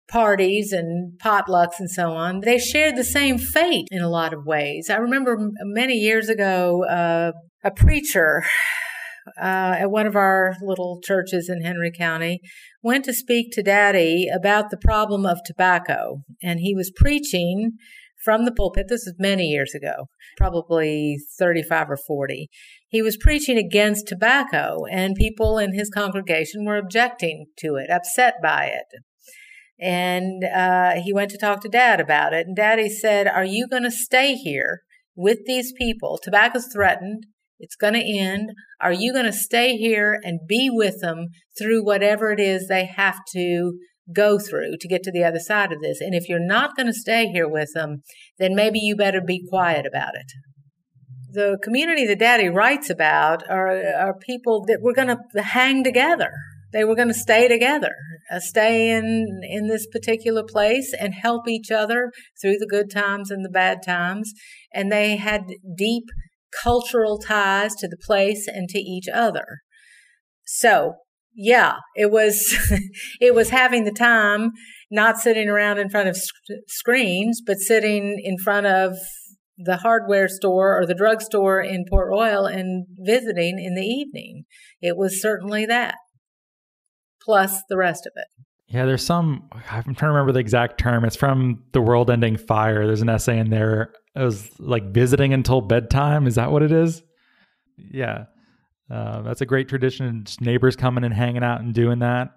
[0.09, 2.40] parties and potlucks and so on.
[2.40, 4.88] They shared the same fate in a lot of ways.
[4.90, 7.33] I remember many years ago, uh,
[7.64, 8.45] a preacher
[9.40, 12.40] uh, at one of our little churches in Henry County
[12.83, 16.23] went to speak to Daddy about the problem of tobacco.
[16.42, 17.73] And he was preaching
[18.25, 18.87] from the pulpit.
[18.88, 22.49] This was many years ago, probably 35 or 40.
[22.88, 28.35] He was preaching against tobacco, and people in his congregation were objecting to it, upset
[28.42, 29.01] by it.
[29.78, 32.46] And uh, he went to talk to dad about it.
[32.46, 34.82] And daddy said, Are you going to stay here
[35.14, 36.18] with these people?
[36.22, 37.26] Tobacco's threatened.
[37.58, 38.50] It's going to end.
[38.80, 42.84] Are you going to stay here and be with them through whatever it is they
[42.84, 43.78] have to
[44.14, 46.00] go through to get to the other side of this?
[46.00, 48.02] And if you're not going to stay here with them,
[48.38, 50.32] then maybe you better be quiet about it.
[51.32, 56.32] The community that Daddy writes about are, are people that we're going to hang together
[56.76, 57.94] they were going to stay together,
[58.30, 63.30] uh, stay in in this particular place and help each other through the good times
[63.30, 64.32] and the bad times.
[64.74, 65.44] And they had
[65.76, 66.04] deep
[66.62, 69.60] cultural ties to the place and to each other.
[70.44, 70.96] So,
[71.34, 72.54] yeah, it was
[73.20, 74.50] it was having the time,
[74.90, 76.32] not sitting around in front of sc-
[76.68, 78.98] screens, but sitting in front of
[79.56, 84.44] the hardware store or the drugstore in Port Royal and visiting in the evening.
[84.82, 85.94] It was certainly that
[87.26, 88.26] plus the rest of it.
[88.68, 91.04] Yeah, there's some, I'm trying to remember the exact term.
[91.04, 92.86] It's from The World Ending Fire.
[92.86, 93.92] There's an essay in there.
[94.14, 96.26] It was like visiting until bedtime.
[96.26, 97.02] Is that what it is?
[97.76, 98.24] Yeah.
[98.90, 100.22] Uh, that's a great tradition.
[100.24, 102.30] Just neighbors coming and hanging out and doing that.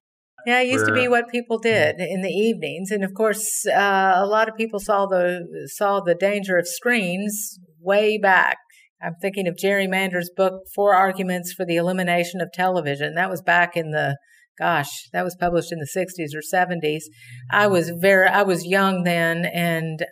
[0.45, 4.13] Yeah, it used to be what people did in the evenings, and of course, uh,
[4.15, 8.57] a lot of people saw the saw the danger of screens way back.
[9.01, 13.15] I'm thinking of Jerry Mander's book, Four Arguments for the Elimination of Television.
[13.15, 14.17] That was back in the
[14.59, 17.03] gosh, that was published in the 60s or 70s.
[17.49, 20.05] I was very, I was young then, and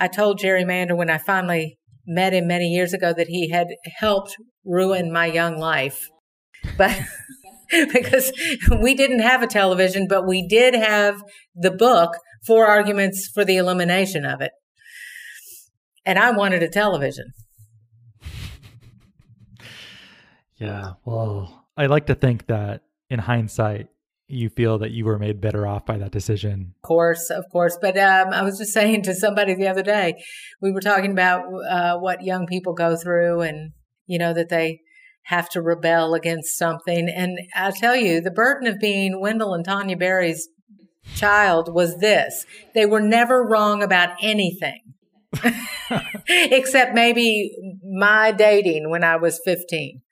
[0.00, 3.66] I told Jerry Mander when I finally met him many years ago that he had
[3.98, 6.08] helped ruin my young life.
[6.76, 6.98] But
[7.92, 8.32] because
[8.80, 11.22] we didn't have a television, but we did have
[11.54, 14.52] the book, Four Arguments for the Elimination of It.
[16.06, 17.32] And I wanted a television.
[20.56, 23.88] Yeah, well, I like to think that in hindsight,
[24.28, 26.74] you feel that you were made better off by that decision.
[26.76, 27.78] Of course, of course.
[27.80, 30.22] But um, I was just saying to somebody the other day,
[30.60, 33.72] we were talking about uh, what young people go through and,
[34.06, 34.80] you know, that they
[35.24, 37.08] have to rebel against something.
[37.08, 40.48] And I'll tell you, the burden of being Wendell and Tanya Berry's
[41.14, 42.44] child was this
[42.74, 44.80] they were never wrong about anything.
[46.28, 47.50] Except maybe
[47.82, 50.02] my dating when I was 15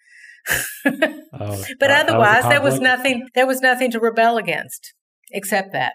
[0.48, 3.28] oh, but uh, otherwise, was there was nothing.
[3.34, 4.94] There was nothing to rebel against
[5.32, 5.92] except that.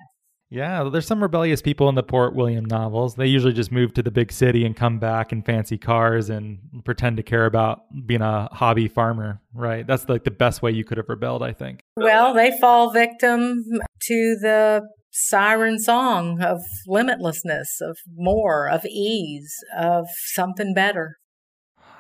[0.52, 3.16] Yeah, there's some rebellious people in the Port William novels.
[3.16, 6.60] They usually just move to the big city and come back in fancy cars and
[6.84, 9.88] pretend to care about being a hobby farmer, right?
[9.88, 11.80] That's like the best way you could have rebelled, I think.
[11.96, 13.64] Well, they fall victim
[14.08, 21.16] to the siren song of limitlessness, of more, of ease, of something better.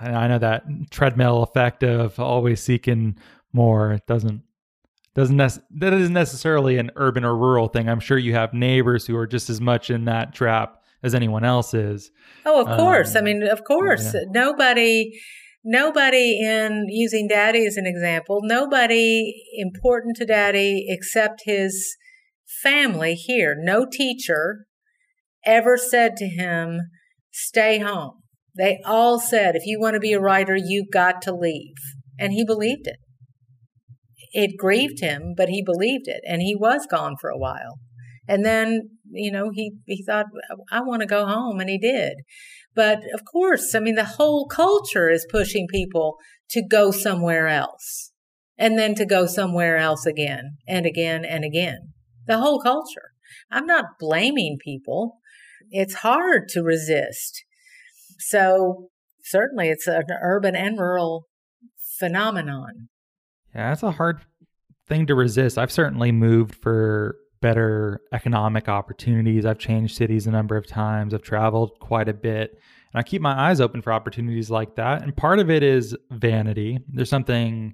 [0.02, 3.18] I know that treadmill effect of always seeking
[3.54, 4.44] more it doesn't
[5.14, 7.90] doesn't nec- that isn't necessarily an urban or rural thing.
[7.90, 11.44] I'm sure you have neighbors who are just as much in that trap as anyone
[11.44, 12.12] else is.
[12.46, 13.16] Oh, of course.
[13.16, 14.14] Um, I mean, of course.
[14.14, 14.22] Yeah.
[14.30, 15.20] Nobody
[15.64, 21.98] nobody in using daddy as an example, nobody important to daddy except his
[22.64, 23.56] family here.
[23.60, 24.66] No teacher
[25.46, 26.80] ever said to him,
[27.32, 28.21] "Stay home."
[28.62, 31.74] They all said, if you want to be a writer, you got to leave.
[32.20, 32.98] And he believed it.
[34.34, 36.22] It grieved him, but he believed it.
[36.28, 37.80] And he was gone for a while.
[38.28, 40.28] And then, you know, he, he thought,
[40.72, 41.60] I want to go home.
[41.60, 42.18] And he did.
[42.76, 46.18] But of course, I mean, the whole culture is pushing people
[46.52, 48.12] to go somewhere else
[48.60, 51.94] and then to go somewhere else again and again and again.
[52.28, 53.10] The whole culture.
[53.50, 55.18] I'm not blaming people.
[55.72, 57.44] It's hard to resist
[58.22, 58.90] so
[59.24, 61.28] certainly it's an urban and rural
[62.00, 62.90] phenomenon.
[63.54, 64.22] Yeah, that's a hard
[64.88, 65.58] thing to resist.
[65.58, 69.46] I've certainly moved for better economic opportunities.
[69.46, 71.14] I've changed cities a number of times.
[71.14, 72.52] I've traveled quite a bit.
[72.94, 75.02] And I keep my eyes open for opportunities like that.
[75.02, 76.80] And part of it is vanity.
[76.88, 77.74] There's something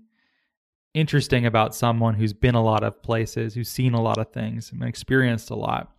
[0.93, 4.71] interesting about someone who's been a lot of places, who's seen a lot of things,
[4.71, 5.91] and experienced a lot.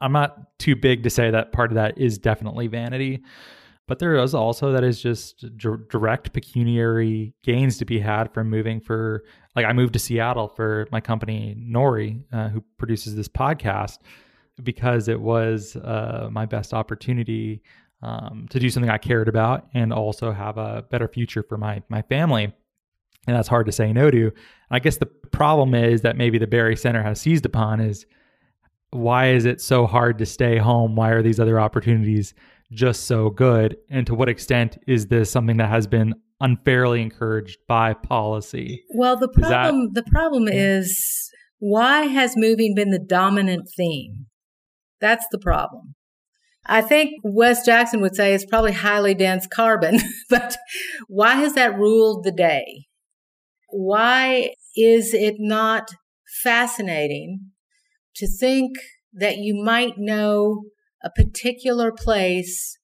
[0.00, 3.22] I'm not too big to say that part of that is definitely vanity,
[3.88, 8.48] but there is also that is just d- direct pecuniary gains to be had from
[8.48, 9.24] moving for
[9.56, 13.98] like I moved to Seattle for my company Nori, uh, who produces this podcast,
[14.62, 17.62] because it was uh, my best opportunity
[18.02, 21.82] um, to do something I cared about and also have a better future for my
[21.88, 22.52] my family.
[23.26, 24.32] And that's hard to say no to.
[24.70, 28.04] I guess the problem is that maybe the Berry Center has seized upon is
[28.90, 30.96] why is it so hard to stay home?
[30.96, 32.34] Why are these other opportunities
[32.72, 33.76] just so good?
[33.90, 38.84] And to what extent is this something that has been unfairly encouraged by policy?
[38.94, 44.26] Well, the problem that, the problem is why has moving been the dominant theme?
[45.00, 45.94] That's the problem.
[46.66, 49.98] I think Wes Jackson would say it's probably highly dense carbon,
[50.30, 50.56] but
[51.08, 52.86] why has that ruled the day?
[53.68, 55.88] Why is it not
[56.42, 57.50] fascinating
[58.16, 58.76] to think
[59.12, 60.64] that you might know
[61.04, 62.78] a particular place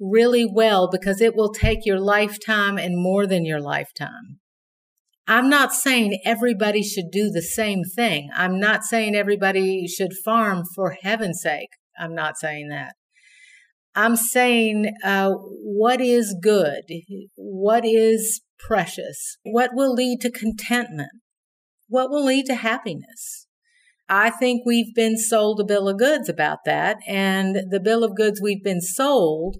[0.00, 4.40] really well because it will take your lifetime and more than your lifetime.
[5.26, 8.28] I'm not saying everybody should do the same thing.
[8.34, 11.70] I'm not saying everybody should farm for heaven's sake.
[11.98, 12.94] I'm not saying that.
[13.94, 16.82] I'm saying uh, what is good,
[17.36, 21.12] what is precious, what will lead to contentment,
[21.88, 23.46] what will lead to happiness.
[24.08, 28.16] I think we've been sold a bill of goods about that, and the bill of
[28.16, 29.56] goods we've been sold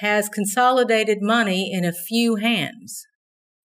[0.00, 3.06] has consolidated money in a few hands.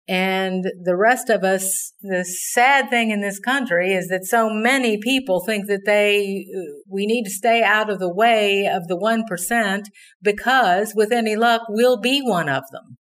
[0.08, 4.98] And the rest of us, the sad thing in this country is that so many
[4.98, 6.46] people think that they,
[6.88, 9.84] we need to stay out of the way of the 1%
[10.20, 12.98] because with any luck, we'll be one of them.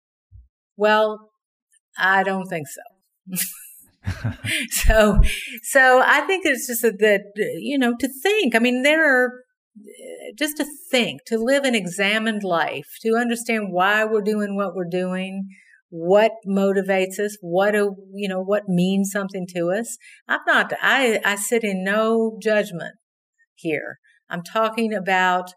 [0.77, 1.31] Well,
[1.99, 3.37] I don't think so.
[4.71, 5.21] so,
[5.63, 7.21] so I think it's just that,
[7.59, 9.31] you know, to think, I mean, there are,
[9.79, 14.75] uh, just to think, to live an examined life, to understand why we're doing what
[14.75, 15.49] we're doing,
[15.91, 19.99] what motivates us, what do, you know, what means something to us.
[20.29, 22.95] I'm not, I, I sit in no judgment
[23.55, 23.99] here.
[24.31, 25.53] I'm talking about,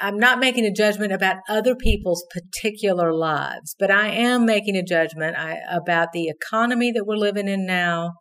[0.00, 4.82] I'm not making a judgment about other people's particular lives, but I am making a
[4.82, 5.36] judgment
[5.70, 8.12] about the economy that we're living in now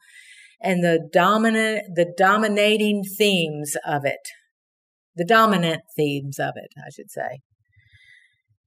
[0.61, 4.21] and the dominant, the dominating themes of it.
[5.15, 7.39] The dominant themes of it, I should say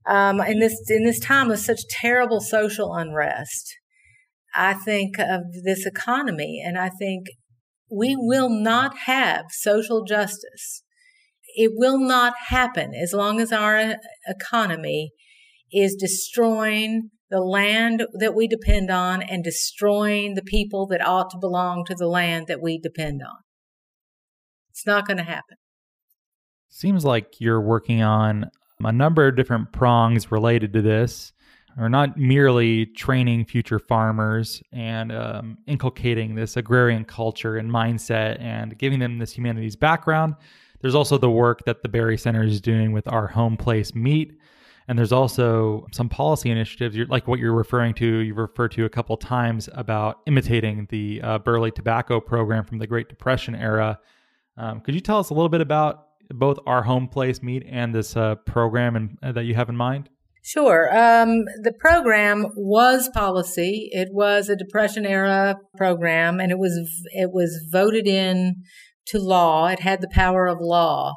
[0.08, 3.76] um, in this in this time of such terrible social unrest.
[4.54, 7.26] I think of this economy, and I think
[7.90, 10.82] we will not have social justice.
[11.60, 13.96] It will not happen as long as our
[14.28, 15.10] economy
[15.72, 21.36] is destroying the land that we depend on and destroying the people that ought to
[21.36, 23.38] belong to the land that we depend on.
[24.70, 25.56] It's not going to happen.
[26.68, 31.32] Seems like you're working on a number of different prongs related to this
[31.76, 38.78] are not merely training future farmers and um, inculcating this agrarian culture and mindset and
[38.78, 40.36] giving them this humanities background.
[40.80, 44.38] There's also the work that the Berry Center is doing with our home place meat.
[44.86, 48.06] And there's also some policy initiatives, like what you're referring to.
[48.06, 52.86] You've referred to a couple times about imitating the uh, Burley tobacco program from the
[52.86, 53.98] Great Depression era.
[54.56, 57.94] Um, could you tell us a little bit about both our home place meat and
[57.94, 60.08] this uh, program and, uh, that you have in mind?
[60.42, 60.88] Sure.
[60.96, 63.90] Um, the program was policy.
[63.92, 68.62] It was a Depression era program, and it was it was voted in
[69.08, 69.66] to law.
[69.66, 71.14] It had the power of law.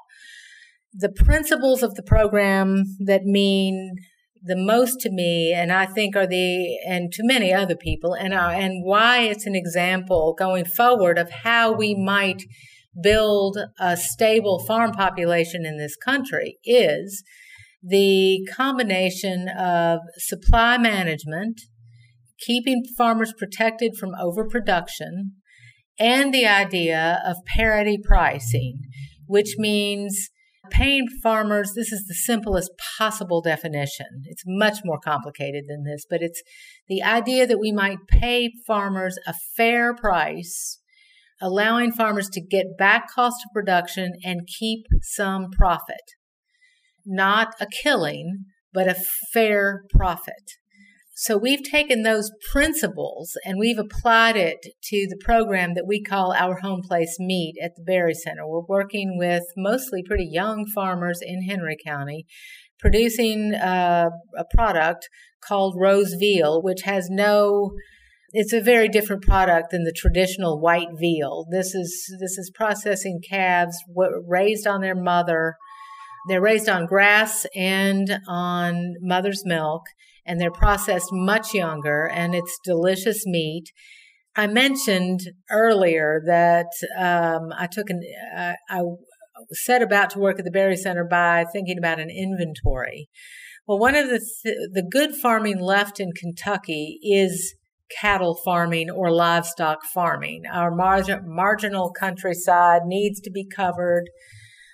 [0.94, 3.96] The principles of the program that mean
[4.44, 8.34] the most to me, and I think are the and to many other people, and
[8.34, 12.44] and why it's an example going forward of how we might
[13.02, 17.24] build a stable farm population in this country is
[17.84, 21.62] the combination of supply management,
[22.46, 25.34] keeping farmers protected from overproduction,
[26.00, 28.80] and the idea of parity pricing,
[29.26, 30.30] which means
[30.70, 34.24] paying farmers, this is the simplest possible definition.
[34.26, 36.42] It's much more complicated than this, but it's
[36.88, 40.80] the idea that we might pay farmers a fair price
[41.42, 46.14] allowing farmers to get back cost of production and keep some profit.
[47.06, 48.96] Not a killing, but a
[49.34, 50.61] fair profit.
[51.24, 56.34] So we've taken those principles and we've applied it to the program that we call
[56.34, 58.48] our home place meat at the Berry Center.
[58.48, 62.26] We're working with mostly pretty young farmers in Henry County
[62.80, 65.10] producing uh, a product
[65.48, 67.74] called rose veal, which has no
[68.32, 71.46] it's a very different product than the traditional white veal.
[71.52, 73.78] This is this is processing calves
[74.28, 75.56] raised on their mother
[76.28, 79.84] They're raised on grass and on mother's milk,
[80.26, 83.66] and they're processed much younger, and it's delicious meat.
[84.36, 85.20] I mentioned
[85.50, 86.68] earlier that
[86.98, 88.02] um, I took an
[88.38, 88.82] uh, I
[89.52, 93.10] set about to work at the Berry Center by thinking about an inventory.
[93.68, 97.56] Well, one of the th- the good farming left in Kentucky is
[98.00, 100.44] cattle farming or livestock farming.
[100.52, 104.10] Our mar- marginal countryside needs to be covered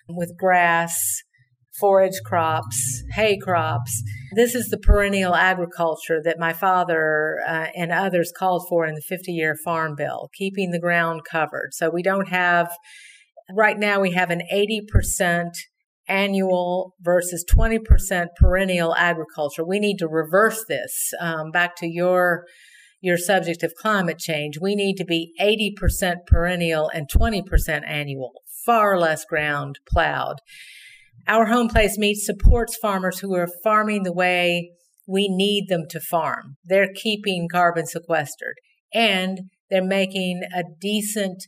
[0.08, 1.24] with grass
[1.80, 4.03] forage crops, hay crops.
[4.36, 9.01] This is the perennial agriculture that my father uh, and others called for in the
[9.01, 11.69] 50 year farm bill, keeping the ground covered.
[11.73, 12.69] So we don't have,
[13.55, 15.51] right now, we have an 80%
[16.07, 19.65] annual versus 20% perennial agriculture.
[19.65, 21.13] We need to reverse this.
[21.19, 22.45] Um, back to your
[22.99, 28.99] your subject of climate change, we need to be 80% perennial and 20% annual, far
[28.99, 30.38] less ground plowed.
[31.28, 34.71] Our home place meat supports farmers who are farming the way
[35.07, 36.55] we need them to farm.
[36.63, 38.55] They're keeping carbon sequestered
[38.93, 41.43] and they're making a decent,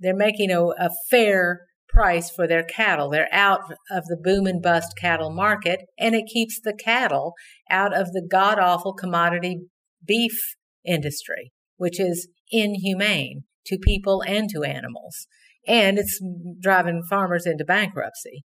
[0.00, 3.08] they're making a, a fair price for their cattle.
[3.08, 7.34] They're out of the boom and bust cattle market and it keeps the cattle
[7.70, 9.60] out of the god awful commodity
[10.04, 15.28] beef industry, which is inhumane to people and to animals.
[15.66, 16.20] And it's
[16.60, 18.44] driving farmers into bankruptcy.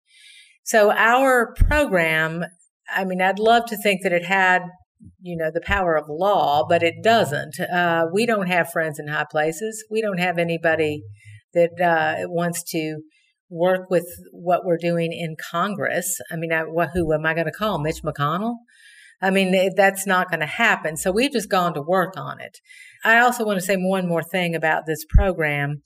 [0.63, 2.45] So our program,
[2.93, 4.61] I mean, I'd love to think that it had,
[5.21, 7.59] you know, the power of law, but it doesn't.
[7.59, 9.83] Uh, we don't have friends in high places.
[9.89, 11.03] We don't have anybody
[11.53, 13.01] that uh, wants to
[13.49, 16.19] work with what we're doing in Congress.
[16.31, 17.79] I mean, I, who am I going to call?
[17.79, 18.55] Mitch McConnell?
[19.21, 20.97] I mean, that's not going to happen.
[20.97, 22.57] So we've just gone to work on it.
[23.03, 25.83] I also want to say one more thing about this program.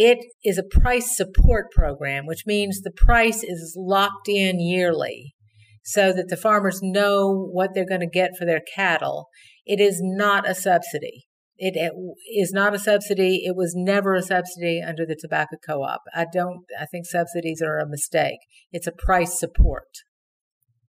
[0.00, 5.34] It is a price support program, which means the price is locked in yearly
[5.82, 9.26] so that the farmers know what they're going to get for their cattle.
[9.66, 11.26] It is not a subsidy.
[11.56, 11.92] It, it
[12.32, 13.42] is not a subsidy.
[13.44, 16.02] It was never a subsidy under the tobacco co-op.
[16.14, 18.38] I don't, I think subsidies are a mistake.
[18.70, 19.88] It's a price support.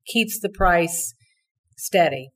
[0.06, 1.14] Keeps the price
[1.78, 2.28] steady.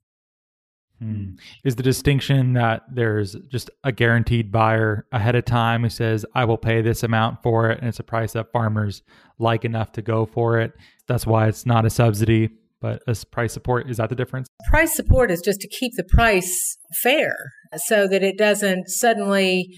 [1.03, 1.35] Hmm.
[1.65, 6.45] Is the distinction that there's just a guaranteed buyer ahead of time who says, I
[6.45, 9.03] will pay this amount for it, and it's a price that farmers
[9.39, 10.73] like enough to go for it?
[11.09, 12.51] That's why it's not a subsidy,
[12.81, 13.91] but a price support.
[13.91, 14.47] Is that the difference?
[14.69, 17.35] Price support is just to keep the price fair
[17.77, 19.77] so that it doesn't suddenly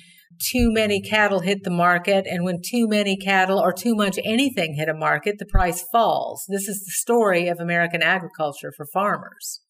[0.51, 4.75] too many cattle hit the market and when too many cattle or too much anything
[4.75, 9.61] hit a market the price falls this is the story of american agriculture for farmers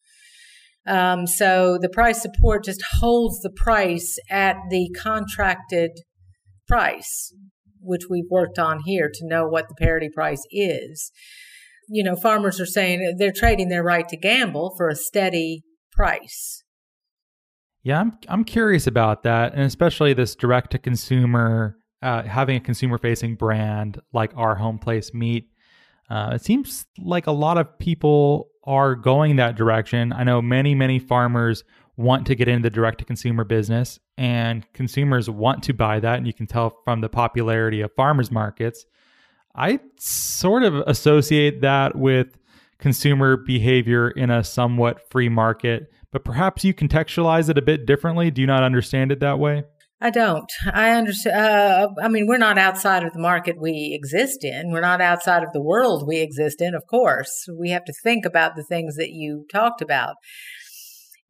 [0.87, 5.93] um, so the price support just holds the price at the contracted
[6.69, 7.35] price,
[7.81, 11.11] which we've worked on here to know what the parity price is.
[11.89, 15.63] You know, farmers are saying they're trading their right to gamble for a steady
[15.93, 16.63] price.
[17.83, 22.61] Yeah, I'm I'm curious about that, and especially this direct to consumer, uh, having a
[22.61, 25.49] consumer facing brand like our home place meat.
[26.09, 30.13] Uh, it seems like a lot of people are going that direction.
[30.13, 31.65] I know many, many farmers
[31.97, 36.17] want to get into the direct to consumer business, and consumers want to buy that.
[36.17, 38.85] And you can tell from the popularity of farmers markets.
[39.55, 42.37] I sort of associate that with
[42.79, 48.31] consumer behavior in a somewhat free market, but perhaps you contextualize it a bit differently.
[48.31, 49.65] Do you not understand it that way?
[50.05, 50.53] I don't.
[50.71, 51.35] I understand.
[51.35, 54.71] Uh, I mean, we're not outside of the market we exist in.
[54.71, 57.47] We're not outside of the world we exist in, of course.
[57.59, 60.17] We have to think about the things that you talked about.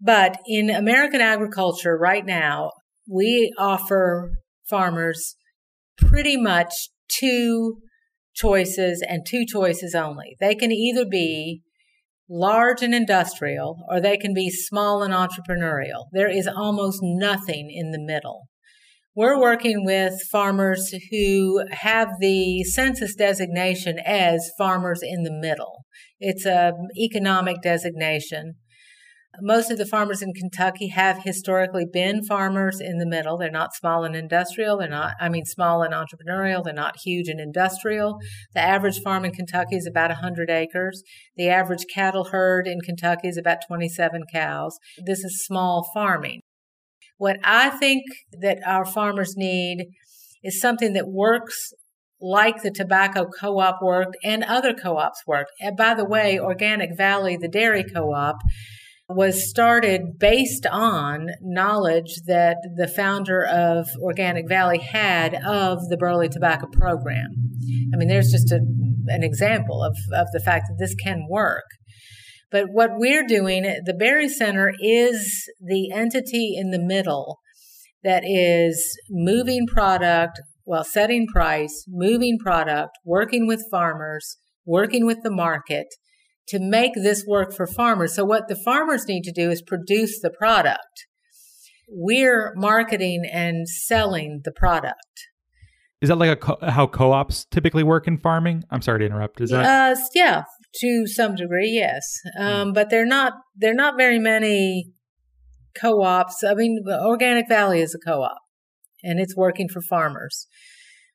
[0.00, 2.72] But in American agriculture right now,
[3.08, 4.32] we offer
[4.68, 5.36] farmers
[5.96, 6.72] pretty much
[7.06, 7.76] two
[8.34, 10.34] choices and two choices only.
[10.40, 11.62] They can either be
[12.28, 16.06] large and industrial or they can be small and entrepreneurial.
[16.10, 18.48] There is almost nothing in the middle.
[19.16, 25.84] We're working with farmers who have the census designation as farmers in the middle.
[26.18, 28.54] It's an economic designation.
[29.40, 33.38] Most of the farmers in Kentucky have historically been farmers in the middle.
[33.38, 34.78] They're not small and industrial.
[34.78, 36.64] They're not, I mean, small and entrepreneurial.
[36.64, 38.18] They're not huge and industrial.
[38.54, 41.04] The average farm in Kentucky is about 100 acres.
[41.36, 44.76] The average cattle herd in Kentucky is about 27 cows.
[45.06, 46.40] This is small farming.
[47.16, 48.02] What I think
[48.40, 49.86] that our farmers need
[50.42, 51.72] is something that works
[52.20, 55.52] like the tobacco co-op worked and other co-ops worked.
[55.60, 56.44] And by the way, mm-hmm.
[56.44, 58.36] Organic Valley, the dairy co-op,
[59.08, 66.28] was started based on knowledge that the founder of Organic Valley had of the Burley
[66.28, 67.28] Tobacco Program.
[67.92, 68.60] I mean, there's just a
[69.08, 71.64] an example of, of the fact that this can work.
[72.54, 77.40] But what we're doing, the Berry Center is the entity in the middle
[78.04, 85.32] that is moving product, while setting price, moving product, working with farmers, working with the
[85.32, 85.88] market
[86.46, 88.14] to make this work for farmers.
[88.14, 91.06] So what the farmers need to do is produce the product.
[91.88, 95.26] We're marketing and selling the product.
[96.00, 98.62] Is that like a co- how co-ops typically work in farming?
[98.70, 99.40] I'm sorry to interrupt.
[99.40, 99.96] Is that?
[99.96, 100.44] Uh, yeah,
[100.80, 102.02] to some degree, yes.
[102.38, 103.34] Um, but they're not.
[103.56, 104.92] They're not very many
[105.80, 106.42] co-ops.
[106.44, 108.38] I mean, Organic Valley is a co-op,
[109.02, 110.46] and it's working for farmers.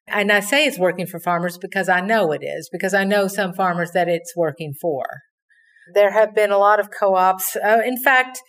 [0.07, 3.27] And I say it's working for farmers because I know it is, because I know
[3.27, 5.03] some farmers that it's working for.
[5.93, 7.55] There have been a lot of co-ops.
[7.55, 8.39] Uh, in fact,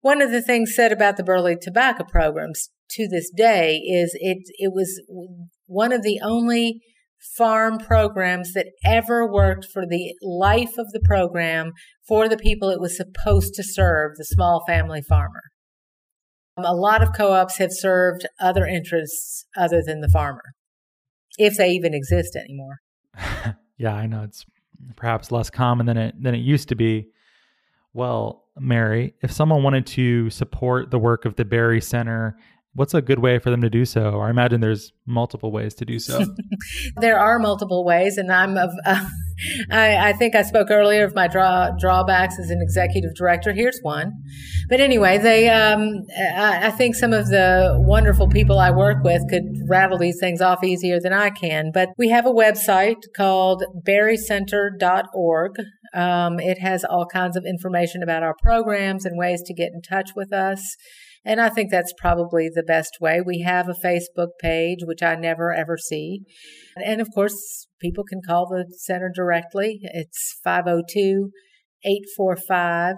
[0.00, 4.38] one of the things said about the Burley tobacco programs to this day is it
[4.58, 5.00] it was
[5.66, 6.80] one of the only
[7.36, 11.72] farm programs that ever worked for the life of the program
[12.06, 15.42] for the people it was supposed to serve, the small family farmer.
[16.56, 20.54] Um, a lot of co-ops have served other interests other than the farmer,
[21.38, 22.78] if they even exist anymore.
[23.78, 24.44] yeah, I know it's
[24.96, 27.08] perhaps less common than it than it used to be.
[27.92, 32.36] Well, Mary, if someone wanted to support the work of the Berry Center
[32.74, 34.20] what's a good way for them to do so?
[34.20, 36.24] I imagine there's multiple ways to do so.
[36.96, 38.70] there are multiple ways, and I'm of.
[38.84, 39.08] Uh,
[39.70, 43.52] I, I, think I spoke earlier of my draw, drawbacks as an executive director.
[43.52, 44.12] Here's one,
[44.68, 45.48] but anyway, they.
[45.48, 46.02] Um,
[46.36, 50.40] I, I think some of the wonderful people I work with could rattle these things
[50.40, 51.70] off easier than I can.
[51.72, 55.52] But we have a website called BerryCenter.org.
[55.94, 59.82] Um, it has all kinds of information about our programs and ways to get in
[59.82, 60.76] touch with us.
[61.28, 63.20] And I think that's probably the best way.
[63.20, 66.22] We have a Facebook page, which I never ever see.
[66.82, 69.80] And of course, people can call the center directly.
[69.82, 71.30] It's 502
[71.84, 72.94] 845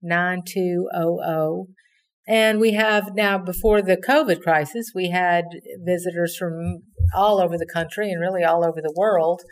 [0.00, 1.66] 9200.
[2.28, 5.44] And we have now, before the COVID crisis, we had
[5.84, 6.84] visitors from
[7.16, 9.42] all over the country and really all over the world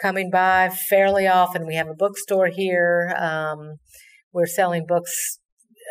[0.00, 1.64] coming by fairly often.
[1.64, 3.14] We have a bookstore here.
[3.16, 3.76] Um,
[4.32, 5.38] we're selling books,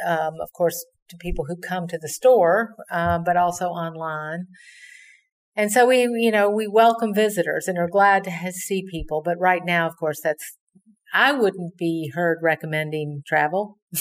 [0.06, 4.46] um, of course, to people who come to the store, um, but also online.
[5.56, 9.22] And so we, you know, we welcome visitors and are glad to see people.
[9.26, 10.56] But right now, of course, that's,
[11.14, 13.78] I wouldn't be heard recommending travel.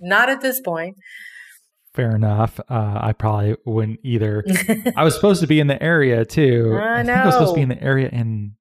[0.00, 0.96] Not at this point.
[1.94, 2.60] Fair enough.
[2.68, 4.44] Uh, I probably wouldn't either.
[4.96, 6.76] I was supposed to be in the area too.
[6.78, 7.14] I know.
[7.14, 8.56] I, I was supposed to be in the area in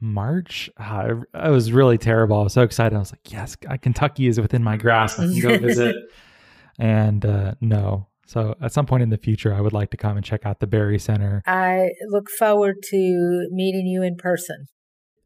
[0.00, 0.70] March.
[0.78, 2.38] Uh, I, was really terrible.
[2.38, 2.94] I was so excited.
[2.96, 5.18] I was like, yes, Kentucky is within my grasp.
[5.18, 5.96] I can go visit.
[6.78, 8.08] and uh, no.
[8.26, 10.60] So at some point in the future, I would like to come and check out
[10.60, 11.42] the Berry Center.
[11.46, 14.66] I look forward to meeting you in person.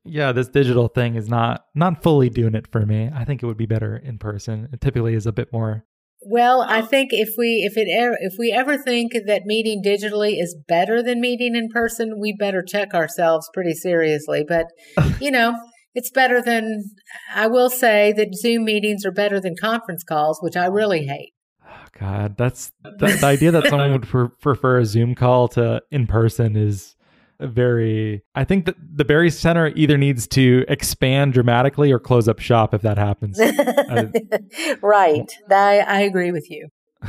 [0.04, 3.10] Yeah, this digital thing is not not fully doing it for me.
[3.14, 4.68] I think it would be better in person.
[4.72, 5.84] It typically is a bit more
[6.30, 10.40] well, I think if we if it ever if we ever think that meeting digitally
[10.40, 14.44] is better than meeting in person, we better check ourselves pretty seriously.
[14.46, 14.66] But
[15.20, 15.54] you know,
[15.94, 16.84] it's better than
[17.34, 21.32] I will say that Zoom meetings are better than conference calls, which I really hate.
[21.66, 25.82] Oh, God, that's the, the idea that someone would pre- prefer a Zoom call to
[25.90, 26.94] in person is
[27.41, 32.41] very I think that the Berry Center either needs to expand dramatically or close up
[32.41, 33.39] shop if that happens.
[34.82, 35.30] right.
[35.51, 36.68] I, I agree with you.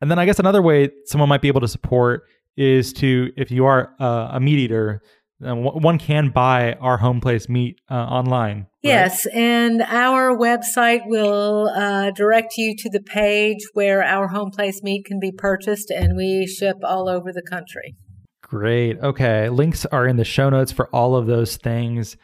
[0.00, 2.24] and then I guess another way someone might be able to support
[2.56, 5.02] is to if you are uh, a meat eater,
[5.44, 8.58] uh, one can buy our home place meat uh, online.
[8.58, 8.66] Right?
[8.82, 14.82] Yes, and our website will uh, direct you to the page where our home place
[14.82, 17.96] meat can be purchased, and we ship all over the country.
[18.52, 19.00] Great.
[19.00, 19.48] Okay.
[19.48, 22.18] Links are in the show notes for all of those things.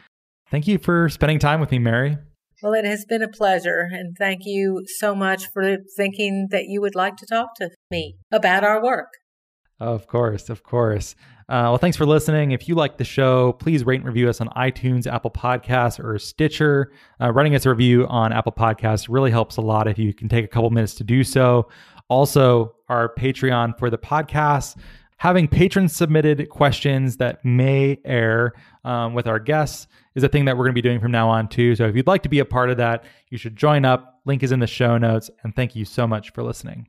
[0.50, 2.18] Thank you for spending time with me, Mary.
[2.62, 3.88] Well, it has been a pleasure.
[3.90, 8.18] And thank you so much for thinking that you would like to talk to me
[8.30, 9.08] about our work.
[9.80, 10.50] Of course.
[10.50, 11.14] Of course.
[11.48, 12.50] Uh, well, thanks for listening.
[12.50, 16.18] If you like the show, please rate and review us on iTunes, Apple Podcasts, or
[16.18, 16.92] Stitcher.
[17.22, 20.28] Uh, writing us a review on Apple Podcasts really helps a lot if you can
[20.28, 21.70] take a couple minutes to do so.
[22.10, 24.76] Also, our Patreon for the podcast
[25.18, 28.54] having patron submitted questions that may air
[28.84, 31.28] um, with our guests is a thing that we're going to be doing from now
[31.28, 31.76] on too.
[31.76, 34.20] So if you'd like to be a part of that, you should join up.
[34.24, 35.30] Link is in the show notes.
[35.42, 36.88] And thank you so much for listening.